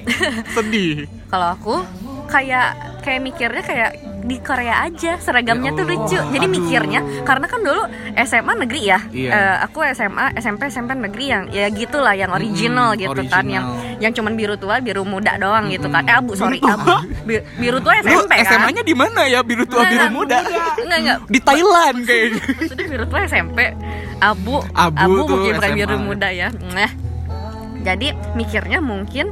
Sedih. 0.55 1.07
kalau 1.27 1.53
aku 1.53 1.75
kayak 2.27 2.75
kayak 3.01 3.21
mikirnya 3.21 3.63
kayak 3.63 3.91
di 4.21 4.43
Korea 4.43 4.83
aja 4.83 5.15
seragamnya 5.17 5.71
Ya 5.71 5.79
tuh 5.79 5.85
lucu 5.87 6.19
jadi 6.19 6.43
aduh. 6.43 6.51
mikirnya 6.51 6.99
karena 7.23 7.47
kan 7.47 7.63
dulu 7.63 7.83
SMA 8.21 8.53
negeri 8.59 8.81
ya 8.85 8.99
Iya. 9.07 9.31
Eh, 9.31 9.57
aku 9.63 9.87
SMA 9.87 10.35
SMP 10.35 10.67
SMP 10.67 10.91
negeri 10.93 11.25
yang 11.29 11.43
ya 11.49 11.67
gitulah 11.69 12.11
yang 12.13 12.35
original 12.35 12.91
Mm-mm, 12.91 13.03
gitu 13.07 13.23
kan 13.25 13.47
yang 13.47 13.63
original. 13.65 14.01
yang 14.03 14.13
cuman 14.13 14.33
biru 14.35 14.55
tua 14.57 14.83
biru 14.83 15.07
muda 15.07 15.39
doang 15.39 15.71
gitu 15.71 15.87
kan 15.87 16.03
eh 16.03 16.17
abu 16.17 16.35
sorry 16.35 16.59
Biru 16.59 16.75
tua? 16.75 16.99
abu 16.99 17.07
Bi- 17.23 17.45
biru 17.57 17.79
tua 17.79 17.95
Lu 17.95 18.03
SMP 18.05 18.33
kan 18.35 18.47
SMA-nya 18.51 18.83
di 18.83 18.95
mana 18.95 19.21
ya? 19.25 19.41
Biru 19.41 19.63
tua 19.65 19.81
Enggak, 19.81 19.93
biru 19.95 20.07
muda. 20.13 20.39
enggak 20.77 20.99
enggak 20.99 21.19
Di 21.25 21.39
Thailand 21.41 21.97
kayaknya. 22.11 22.41
sudah 22.67 22.87
biru 22.89 23.05
tua 23.07 23.21
SMP 23.25 23.59
abu 24.19 24.55
Abu 24.75 25.11
tuh 25.23 25.27
mungkin 25.31 25.53
bukan 25.55 25.71
SMA. 25.71 25.79
biru 25.79 25.97
muda 26.01 26.29
ya 26.29 26.49
nah 26.67 26.91
jadi 27.87 28.07
mikirnya 28.35 28.81
mungkin 28.81 29.31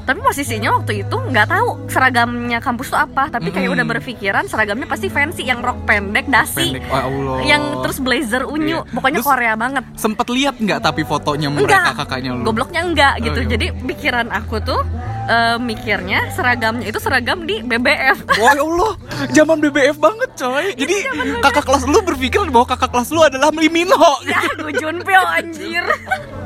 tapi 0.00 0.16
posisinya 0.18 0.74
waktu 0.74 1.04
itu 1.04 1.12
nggak 1.14 1.46
tahu 1.46 1.86
seragamnya 1.86 2.58
kampus 2.58 2.90
tuh 2.90 2.98
apa 2.98 3.30
tapi 3.30 3.52
kayak 3.52 3.68
Mm-mm. 3.68 3.76
udah 3.78 3.86
berpikiran 3.86 4.42
seragamnya 4.44 4.82
pasti 4.84 5.06
fancy 5.06 5.44
yang 5.44 5.60
rok 5.60 5.84
pendek 5.84 6.26
dasi 6.26 6.72
Pendek. 6.72 6.82
Oh, 6.88 6.98
Allah. 6.98 7.36
yang 7.44 7.62
terus 7.78 8.00
blazer 8.00 8.42
unyu 8.42 8.80
Iya. 8.80 8.90
pokoknya 8.90 9.20
Terus 9.20 9.28
Korea 9.28 9.54
banget 9.54 9.84
Sempet 9.94 10.26
lihat 10.28 10.56
nggak 10.56 10.80
tapi 10.80 11.04
fotonya 11.04 11.46
mereka 11.48 11.68
enggak 11.78 11.94
kakaknya 11.94 12.30
lu? 12.32 12.42
gobloknya 12.42 12.80
enggak 12.82 13.14
Oh, 13.14 13.22
gitu 13.22 13.40
iya. 13.40 13.48
jadi 13.50 13.66
pikiran 13.76 14.26
aku 14.32 14.56
tuh 14.58 14.80
eh, 15.28 15.56
mikirnya 15.60 16.18
seragamnya 16.32 16.86
itu 16.86 16.98
seragam 16.98 17.44
di 17.44 17.62
BBF 17.62 18.18
Wah 18.40 18.50
ya 18.50 18.64
Allah, 18.64 18.92
zaman 19.30 19.60
BBF 19.60 19.94
banget 19.96 20.30
coy. 20.34 20.74
Jadi 20.74 20.96
kakak 21.38 21.62
kelas 21.62 21.84
lu 21.84 22.00
berpikir 22.00 22.40
bahwa 22.48 22.66
kakak 22.66 22.90
kelas 22.90 23.12
lu 23.12 23.20
adalah 23.20 23.52
Lee 23.52 23.68
Min 23.68 23.86
Ho. 23.86 24.12
ya 24.24 24.42
gue 24.56 24.72
Junpyo 24.74 25.22
anjir 25.28 25.84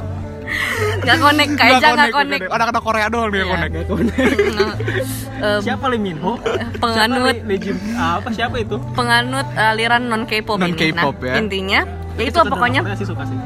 nggak 1.04 1.16
konek 1.20 1.48
kayak 1.54 1.78
nggak 1.82 2.10
konek 2.10 2.40
Anak-anak 2.48 2.82
Korea 2.82 3.06
doang 3.08 3.28
nih 3.30 3.38
yang 3.42 3.50
Iya. 3.50 3.58
konek. 3.58 3.72
Em, 5.44 5.60
siapa 5.60 5.90
Lee 5.92 6.00
Min 6.00 6.16
Ho 6.24 6.38
Penganut. 6.78 7.36
siapa 7.36 7.48
Lee 7.50 7.60
Jun 7.60 7.76
apa 7.94 8.28
siapa 8.32 8.56
itu 8.56 8.76
penganut 8.94 9.44
aliran 9.52 10.08
non 10.08 10.24
K-pop 10.24 10.56
Non 10.56 10.72
ini. 10.72 10.94
K-pop 10.94 11.16
nah, 11.20 11.28
ya. 11.28 11.34
Intinya 11.42 11.80
ya 12.14 12.22
itu 12.24 12.38
pokoknya 12.38 12.80
sih 12.94 13.04
suka 13.04 13.26
sih 13.26 13.36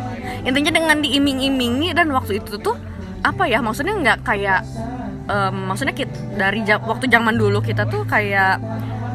intinya 0.44 0.70
dengan 0.70 1.00
diiming-imingi 1.00 1.96
dan 1.96 2.12
waktu 2.12 2.38
itu 2.38 2.60
tuh 2.60 2.76
apa 3.24 3.48
ya 3.48 3.58
maksudnya 3.58 3.96
nggak 3.96 4.18
kayak 4.22 4.60
em, 5.26 5.56
maksudnya 5.66 5.96
kita, 5.96 6.12
dari 6.36 6.60
waktu 6.68 7.08
zaman 7.08 7.34
dulu 7.34 7.58
kita 7.58 7.88
tuh 7.88 8.04
kayak 8.04 8.60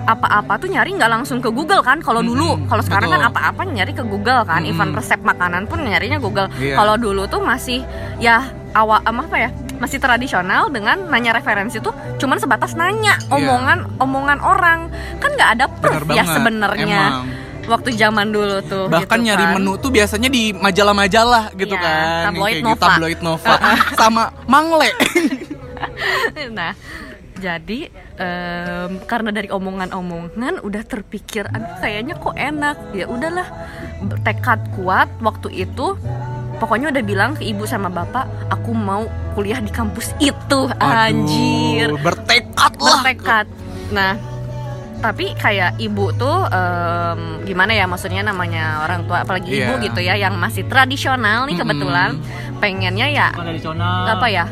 apa-apa 0.06 0.54
tuh 0.58 0.68
nyari 0.68 0.94
nggak 0.94 1.08
langsung 1.10 1.38
ke 1.38 1.48
Google 1.48 1.80
kan 1.80 1.98
kalau 1.98 2.20
dulu 2.20 2.56
Mm-mm, 2.56 2.68
kalau 2.68 2.80
sekarang 2.80 3.10
kan 3.10 3.22
betul. 3.22 3.32
apa-apa 3.32 3.62
nyari 3.66 3.92
ke 3.92 4.04
Google 4.04 4.42
kan 4.42 4.60
Mm-mm. 4.60 4.72
even 4.72 4.90
resep 4.92 5.20
makanan 5.20 5.64
pun 5.64 5.80
nyarinya 5.80 6.18
Google 6.18 6.52
Iya. 6.54 6.76
kalau 6.76 6.96
dulu 6.96 7.24
tuh 7.26 7.40
masih 7.40 7.82
ya 8.18 8.44
awal 8.72 9.00
em, 9.02 9.18
apa 9.18 9.38
ya 9.38 9.50
masih 9.76 9.98
tradisional 9.98 10.68
dengan 10.68 11.08
nanya 11.08 11.32
referensi 11.34 11.78
tuh 11.78 11.92
cuman 12.18 12.36
sebatas 12.36 12.74
nanya 12.74 13.16
Iya. 13.18 13.32
omongan 13.34 13.80
omongan 13.98 14.40
orang 14.40 14.80
kan 15.18 15.30
nggak 15.32 15.50
ada 15.54 15.66
proof 15.70 16.04
Bener 16.04 16.16
ya 16.16 16.24
sebenarnya 16.26 17.04
waktu 17.64 17.90
zaman 17.94 18.28
dulu 18.28 18.60
tuh 18.62 18.86
Bahkan 18.88 19.08
gitu 19.16 19.26
nyari 19.26 19.46
kan. 19.46 19.54
menu 19.56 19.72
tuh 19.78 19.88
biasanya 19.88 20.28
di 20.28 20.52
majalah-majalah 20.52 21.48
gitu 21.54 21.72
Iya, 21.72 21.80
kan. 21.80 21.96
Yang 21.96 22.24
tabloid 22.28 22.44
kayak 22.44 22.60
gitu, 22.60 22.68
Nova. 22.70 22.84
tabloid 22.86 23.20
Nova 23.22 23.54
sama 24.02 24.24
Mangle. 24.46 24.90
nah 26.52 26.72
jadi 27.44 27.80
em, 28.16 29.04
karena 29.04 29.30
dari 29.30 29.50
omongan-omongan 29.50 30.62
udah 30.62 30.84
terpikir 30.84 31.44
aduh 31.46 31.76
kayaknya 31.78 32.16
kok 32.16 32.32
enak 32.34 32.78
ya 32.92 33.06
udahlah 33.06 33.48
tekad 34.22 34.64
kuat 34.74 35.12
waktu 35.20 35.52
itu 35.60 36.00
pokoknya 36.56 36.90
udah 36.90 37.04
bilang 37.04 37.32
ke 37.34 37.44
ibu 37.44 37.64
sama 37.64 37.88
bapak 37.90 38.24
aku 38.48 38.72
mau 38.72 39.04
kuliah 39.34 39.60
di 39.60 39.68
kampus 39.70 40.16
itu 40.18 40.72
anjir 40.80 41.92
Aduh, 41.92 42.00
bertekad 42.00 42.74
lah. 42.78 43.04
bertekad 43.04 43.46
nah 43.92 44.16
tapi 44.98 45.36
kayak 45.36 45.76
ibu 45.78 46.16
tuh 46.16 46.48
em, 46.48 47.20
gimana 47.44 47.76
ya 47.76 47.84
maksudnya 47.84 48.24
namanya 48.24 48.80
orang 48.82 49.04
tua 49.04 49.22
apalagi 49.22 49.52
ibu 49.52 49.74
Iya. 49.76 49.84
gitu 49.84 50.00
ya 50.00 50.16
yang 50.18 50.40
masih 50.40 50.64
tradisional 50.64 51.44
nih 51.44 51.60
kebetulan 51.60 52.16
pengennya 52.58 53.08
ya 53.10 53.28
bukan 53.30 53.46
tradisional 53.46 54.08
apa 54.10 54.28
ya 54.28 54.46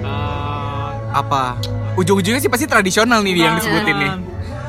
Eh, 0.00 0.90
Apa? 1.12 1.58
Ujung-ujungnya 1.92 2.38
sih 2.38 2.48
pasti 2.48 2.64
tradisional 2.64 3.20
nih 3.20 3.34
yang 3.36 3.54
disebutin 3.54 3.96
nih. 3.96 4.12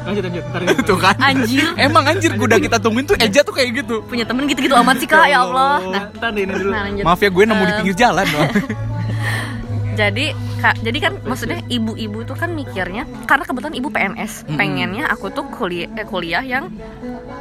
lanjut 0.02 0.24
lanjut 0.24 0.44
ntar. 0.48 0.62
Tuh 0.90 0.98
kan. 0.98 1.16
Anjir. 1.20 1.68
Emang 1.76 2.04
anjir 2.04 2.34
kuda 2.34 2.58
kita 2.58 2.78
tungguin 2.78 3.06
tuh 3.06 3.14
Eja 3.16 3.42
tuh 3.42 3.54
kayak 3.54 3.70
gitu. 3.78 4.02
punya 4.04 4.24
temen 4.24 4.46
gitu-gitu 4.46 4.74
amat 4.74 4.98
sih 4.98 5.06
kak 5.06 5.26
ya 5.26 5.42
Allah 5.42 5.78
nah 5.86 6.04
ntar 6.12 6.30
deh 6.32 6.42
ini 6.42 6.52
dulu 6.52 6.70
Nah, 6.70 6.82
lanjut. 6.84 7.04
Maaf 7.04 7.20
ya 7.20 7.30
gue 7.30 7.44
nemu 7.44 7.64
di 7.64 7.74
pinggir 7.76 7.96
jalan 8.00 8.26
doang. 8.26 8.50
jadi 9.92 10.26
kak 10.58 10.76
jadi 10.80 10.98
kan 11.00 11.14
maksudnya 11.22 11.60
ibu-ibu 11.68 12.24
tuh 12.24 12.34
kan 12.34 12.50
mikirnya 12.50 13.04
karena 13.26 13.44
kebetulan 13.44 13.76
ibu 13.76 13.90
PNS 13.90 14.34
Mm-mm. 14.42 14.56
pengennya 14.56 15.06
aku 15.06 15.28
tuh 15.30 15.46
kuliah 15.52 15.92
eh, 15.92 16.02
kuliah 16.04 16.42
yang 16.42 16.72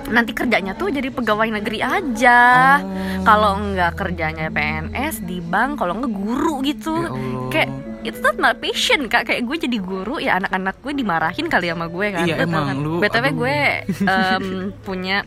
nanti 0.07 0.33
kerjanya 0.33 0.75
tuh 0.75 0.91
jadi 0.91 1.09
pegawai 1.09 1.49
negeri 1.53 1.79
aja 1.81 2.41
Oh. 2.81 3.23
kalau 3.23 3.53
enggak 3.57 3.95
kerjanya 3.95 4.49
PNS 4.49 5.23
di 5.23 5.39
bank 5.39 5.79
kalau 5.79 5.95
enggak 5.95 6.11
guru 6.11 6.61
gitu 6.61 6.93
Ya 6.93 7.09
Allah. 7.09 7.49
kayak 7.49 7.69
itu 8.01 8.17
tuh 8.17 8.33
not 8.35 8.57
passion 8.57 9.07
kak 9.07 9.25
kayak 9.25 9.43
gue 9.43 9.57
jadi 9.61 9.79
guru 9.79 10.17
ya 10.17 10.37
anak-anak 10.37 10.73
gue 10.79 10.93
dimarahin 10.95 11.47
kali 11.47 11.69
sama 11.69 11.85
gue 11.87 12.07
kan 12.11 12.25
Iya, 12.25 12.35
tau 12.35 12.47
emang, 12.49 12.65
kan? 12.67 12.77
lu, 12.77 12.93
btw 12.99 13.21
aduh. 13.23 13.35
gue 13.37 13.57
em, 14.01 14.45
punya 14.87 15.19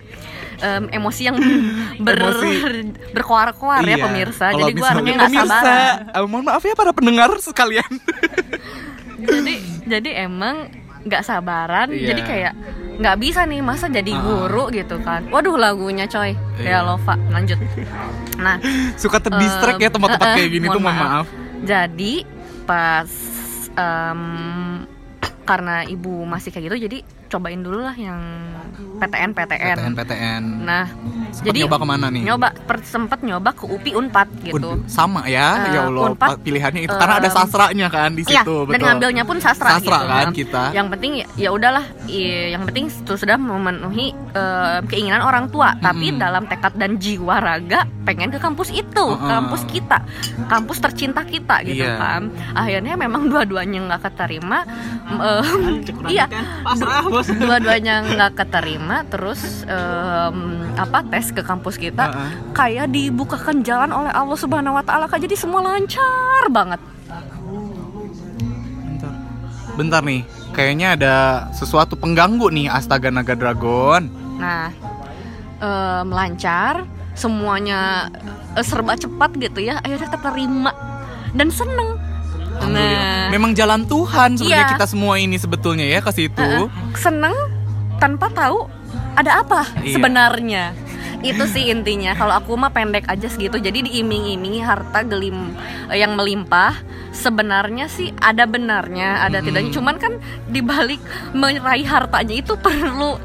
em, 0.57 0.83
emosi 0.89 1.21
yang 1.23 1.37
ber 2.05 2.17
Emosi. 2.17 2.49
berkoar-koar 3.11 3.81
ya 3.83 3.93
Iya. 3.93 4.03
pemirsa 4.03 4.45
Kalau 4.49 4.59
jadi 4.63 4.73
gue 4.73 4.87
orangnya 4.87 5.13
nggak 5.15 5.31
sabaran 5.35 5.97
eh, 6.09 6.25
mohon 6.25 6.43
maaf 6.43 6.61
ya 6.61 6.73
para 6.73 6.91
pendengar 6.91 7.29
sekalian. 7.37 7.85
jadi 9.23 9.53
jadi 9.85 10.09
emang 10.23 10.67
nggak 11.03 11.21
sabaran 11.21 11.87
Iya. 11.89 12.07
jadi 12.09 12.21
kayak 12.23 12.53
nggak 12.95 13.17
bisa 13.17 13.43
nih 13.43 13.59
masa 13.59 13.85
jadi 13.87 14.11
Ah. 14.11 14.21
guru 14.23 14.69
gitu 14.69 14.97
kan 14.99 15.25
waduh 15.27 15.55
lagunya 15.55 16.05
coy 16.05 16.33
Iya. 16.57 16.63
Dea 16.63 16.81
Lova 16.81 17.15
lanjut 17.29 17.59
nah 18.35 18.57
Suka 18.95 19.19
terdistract 19.19 19.77
ya 19.77 19.87
Em, 19.87 19.93
tempat-tempat 19.93 20.27
eh, 20.27 20.35
kayak 20.35 20.49
gini 20.51 20.67
tuh, 20.67 20.79
mohon 20.79 20.95
maaf. 20.95 21.25
Jadi 21.61 22.25
pas 22.63 23.09
em, 23.75 24.21
karena 25.43 25.83
ibu 25.87 26.23
masih 26.23 26.49
kayak 26.55 26.71
gitu, 26.71 26.87
jadi 26.87 26.97
cobain 27.33 27.59
dulu 27.59 27.81
lah 27.81 27.95
yang 27.95 28.21
PTN 28.93 29.31
PTN. 29.33 29.75
PTN 29.75 29.93
PTN. 29.95 30.43
Nah, 30.61 30.85
Sempet 31.33 31.49
jadi 31.49 31.65
nyoba 31.65 31.75
ke 31.75 31.85
mana 31.87 32.05
nih? 32.07 32.21
nyoba 32.23 32.47
per- 32.55 32.85
sempet 32.85 33.19
nyoba 33.19 33.49
ke 33.51 33.65
UPI 33.65 33.91
Unpad 33.95 34.27
gitu. 34.43 34.69
Un- 34.69 34.85
sama 34.85 35.25
ya, 35.25 35.65
Eh, 35.65 35.73
ya 35.73 35.89
Allah 35.89 36.13
Unpad, 36.13 36.39
pilihannya 36.39 36.81
itu 36.83 36.93
karena 36.93 37.15
ada 37.17 37.27
sastranya 37.27 37.87
kan 37.89 38.13
di 38.13 38.21
Iya, 38.23 38.41
situ, 38.41 38.55
dan 38.63 38.69
betul. 38.69 38.85
ngambilnya 38.87 39.23
pun 39.23 39.37
sastra, 39.37 39.75
Sastra 39.75 39.97
gitu. 39.97 40.07
kan 40.07 40.23
Nah, 40.23 40.31
kita. 40.31 40.63
Yang 40.71 40.87
penting 40.93 41.11
ya, 41.15 41.27
ya 41.35 41.49
udahlah, 41.51 41.85
i- 42.05 42.53
yang 42.53 42.63
penting 42.63 42.85
itu 42.87 43.13
sudah 43.13 43.35
memenuhi 43.35 44.13
eh, 44.31 44.79
keinginan 44.87 45.21
orang 45.21 45.45
tua, 45.47 45.73
tapi 45.75 46.09
Mm-mm. 46.09 46.17
dalam 46.17 46.43
tekad 46.45 46.73
dan 46.73 46.95
jiwa 46.95 47.37
raga 47.37 47.85
pengen 48.03 48.29
ke 48.29 48.39
kampus 48.39 48.69
itu, 48.71 49.05
Uh-uh. 49.05 49.19
kampus 49.19 49.61
kita, 49.67 50.01
kampus 50.47 50.77
tercinta 50.79 51.21
kita 51.21 51.61
gitu 51.61 51.81
Iya. 51.83 51.97
kan. 51.97 52.21
Akhirnya 52.53 52.93
memang 52.95 53.25
dua-duanya 53.27 53.79
nggak 53.85 54.01
keterima. 54.07 54.65
em, 55.05 55.83
iya, 56.07 56.25
pasrah 56.63 57.05
bos 57.23 57.31
dua-duanya 57.39 58.03
nggak 58.03 58.31
keterima, 58.35 59.07
terus 59.07 59.63
em, 59.63 60.37
apa 60.75 60.99
tes 61.07 61.31
ke 61.31 61.39
kampus 61.39 61.79
kita 61.79 62.11
Heeh. 62.11 62.31
kayak 62.51 62.91
dibukakan 62.91 63.63
jalan 63.63 63.95
oleh 63.95 64.11
Allah 64.11 64.35
Subhanahu 64.35 64.75
Wa 64.75 64.83
Taala, 64.83 65.07
Kak. 65.07 65.23
jadi 65.23 65.39
semua 65.39 65.63
lancar 65.63 66.51
banget. 66.51 66.83
Bentar. 68.83 69.11
Bentar 69.79 70.01
nih, 70.03 70.21
kayaknya 70.51 70.87
ada 70.99 71.15
sesuatu 71.55 71.95
pengganggu 71.95 72.51
nih 72.51 72.67
Astaga 72.67 73.07
Naga 73.07 73.39
Dragon. 73.39 74.03
Nah, 74.35 74.67
em, 75.63 76.07
lancar, 76.11 76.83
semuanya 77.15 78.11
eh, 78.59 78.65
serba 78.67 78.99
cepat 78.99 79.31
gitu 79.39 79.63
ya. 79.63 79.79
Akhirnya 79.79 80.11
keterima 80.11 80.71
dan 81.31 81.47
seneng. 81.47 81.95
Nah, 82.63 83.27
Memang 83.29 83.51
jalan 83.51 83.83
Tuhan 83.83 84.37
sebenarnya 84.37 84.61
Iya. 84.63 84.73
kita 84.73 84.85
semua 84.85 85.17
ini 85.17 85.35
sebetulnya 85.35 85.83
ya 85.83 85.99
ke 85.99 86.11
situ. 86.11 86.69
seneng 86.93 87.33
tanpa 87.97 88.29
tahu 88.29 88.69
ada 89.13 89.41
apa 89.41 89.65
Iya. 89.79 89.93
sebenarnya. 89.93 90.63
Itu 91.21 91.47
sih 91.47 91.71
intinya. 91.71 92.11
Kalau 92.13 92.35
aku 92.35 92.53
mah 92.53 92.69
pendek 92.69 93.07
aja 93.07 93.25
segitu. 93.25 93.55
Jadi 93.55 93.87
diiming-imingi 93.87 94.59
harta 94.59 95.01
gelim 95.01 95.55
eh, 95.87 95.97
yang 95.97 96.13
melimpah. 96.13 96.75
Sebenarnya 97.09 97.87
sih 97.87 98.11
ada 98.19 98.43
benarnya, 98.43 99.23
ada 99.23 99.37
Mm-mm. 99.37 99.47
tidaknya. 99.47 99.71
Cuman 99.71 99.95
kan 99.97 100.13
dibalik 100.47 100.99
meraih 101.31 101.85
hartanya 101.85 102.35
itu 102.35 102.53
perlu 102.59 103.15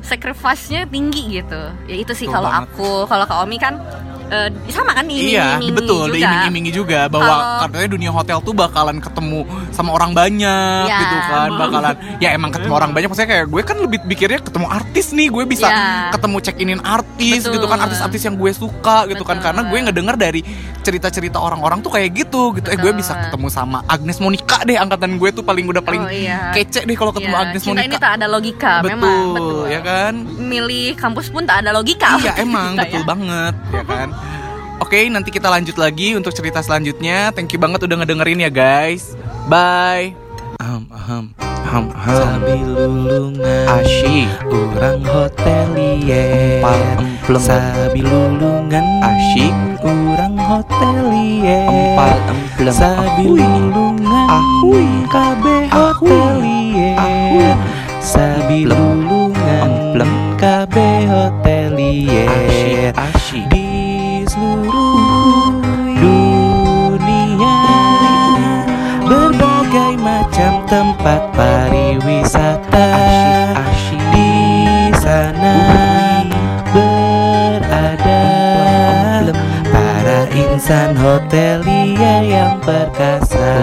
sacrifice-nya 0.00 0.84
tinggi 0.84 1.38
gitu. 1.38 1.62
Ya 1.86 1.96
itu 1.96 2.12
sih 2.12 2.26
kalau 2.26 2.50
aku. 2.50 3.04
Kalau 3.04 3.24
Kak 3.24 3.38
Omi 3.40 3.56
kan 3.56 3.78
eh, 4.26 4.48
sama 4.68 4.92
kan 4.92 5.04
Iya, 5.04 5.60
diiming-imingi 5.60 5.70
betul, 5.72 6.04
juga. 6.06 6.16
diiming-imingi 6.16 6.72
juga 6.72 7.00
bahwa 7.06 7.26
Kalau- 7.26 7.60
katanya 7.62 7.88
dunia 7.90 8.10
hotel 8.10 8.38
tuh 8.40 8.52
bakalan 8.52 8.96
ketemu 8.98 9.40
sama 9.70 9.90
orang 9.92 10.10
banyak 10.12 10.84
Ya. 10.84 10.98
gitu 10.98 11.16
kan, 11.24 11.48
bakalan 11.52 11.94
ya 12.18 12.28
emang 12.30 12.50
ketemu 12.50 12.72
orang 12.72 12.90
banyak 12.90 13.08
maksudnya 13.08 13.30
kayak 13.30 13.46
gue 13.46 13.62
kan 13.62 13.76
lebih 13.76 13.98
pikirnya 14.04 14.40
ketemu 14.40 14.66
artis 14.66 15.06
nih, 15.10 15.28
gue 15.28 15.44
bisa 15.44 15.66
Ya. 15.66 16.08
ketemu 16.10 16.36
check 16.40 16.56
inin 16.56 16.80
artis 16.80 17.40
Betul. 17.42 17.54
gitu 17.54 17.66
kan, 17.66 17.78
artis-artis 17.80 18.22
yang 18.22 18.34
gue 18.34 18.50
suka 18.50 19.06
gitu 19.06 19.22
kan 19.22 19.36
Betul. 19.36 19.44
karena 19.44 19.60
gue 19.64 19.78
ngedenger 19.80 20.16
dari 20.16 20.40
cerita-cerita 20.80 21.38
orang-orang 21.38 21.80
tuh 21.80 21.90
kayak 21.90 22.12
gitu 22.14 22.52
gitu. 22.52 22.68
Eh 22.68 22.76
gue 22.76 22.90
Betul. 22.90 23.00
bisa 23.00 23.12
ketemu 23.18 23.46
sama 23.48 23.80
Agnes 23.86 24.18
Monica 24.18 24.60
deh, 24.62 24.76
angkatan 24.76 25.16
gue 25.16 25.30
tuh 25.30 25.42
paling 25.42 25.64
udah 25.66 25.80
paling 25.80 26.02
Oh, 26.02 26.10
iya. 26.10 26.52
kece 26.52 26.82
deh 26.82 26.94
kalau 26.94 27.10
ketemu 27.10 27.32
Ya, 27.32 27.40
Agnes 27.40 27.62
cinta 27.62 27.80
ini 27.80 27.88
Monica. 27.88 27.98
tak 27.98 28.12
ada 28.14 28.26
logika 28.26 28.72
betul, 28.78 28.90
memang 28.90 29.24
betul 29.32 29.62
ya 29.66 29.80
kan? 29.80 30.12
milih 30.36 30.88
kampus 30.94 31.26
pun 31.28 31.42
tak 31.42 31.56
ada 31.60 31.70
logika 31.72 32.16
Iya 32.16 32.32
emang 32.38 32.74
Kita 32.74 32.82
betul 32.84 33.00
ya. 33.00 33.06
banget 33.06 33.54
ya 33.70 33.82
kan. 33.82 34.08
Oke 34.82 35.06
nanti 35.06 35.30
kita 35.30 35.46
lanjut 35.50 35.78
lagi 35.78 36.18
untuk 36.18 36.34
cerita 36.34 36.58
selanjutnya. 36.58 37.30
Thank 37.30 37.54
you 37.54 37.60
banget 37.62 37.86
udah 37.86 38.02
ngedengerin 38.02 38.42
ya 38.42 38.50
guys. 38.50 39.14
Bye. 39.46 40.14
Aham 40.62 40.86
aham 40.90 41.24
aham 41.38 41.84
aham. 41.94 42.14
Sabilulungan 42.14 43.66
Asyik. 43.70 44.30
Orang 44.50 45.02
hotelier 45.06 46.62
Empal 46.62 46.80
emplem. 47.02 47.42
Sabilulungan 47.42 48.86
Asyik. 49.02 49.54
Orang 49.82 50.34
hotelier 50.38 51.66
Empal 51.66 52.18
emplem. 52.30 52.74
Sabilulungan 52.74 54.26
Ahui. 54.30 54.86
Kabeh 55.10 55.64
Ahui. 55.70 56.10
hotelier 56.10 56.94
Ahui. 56.98 57.50
Sabilulungan 57.98 59.68
Emplem. 59.70 60.10
Kabeh 60.38 60.98
hotelier 61.10 62.90
Asyik. 62.94 63.46
Di 63.50 63.73
seluruh 64.34 65.62
dunia. 66.02 67.62
Berbagai 69.06 69.94
macam 70.02 70.66
tempat 70.66 71.30
pariwisata 71.38 72.90
Di 74.10 74.90
sana 74.98 75.58
berada. 76.74 78.26
Para 79.70 80.26
insan 80.34 80.98
hotelia 80.98 82.26
yang 82.26 82.58
perkasa. 82.58 83.54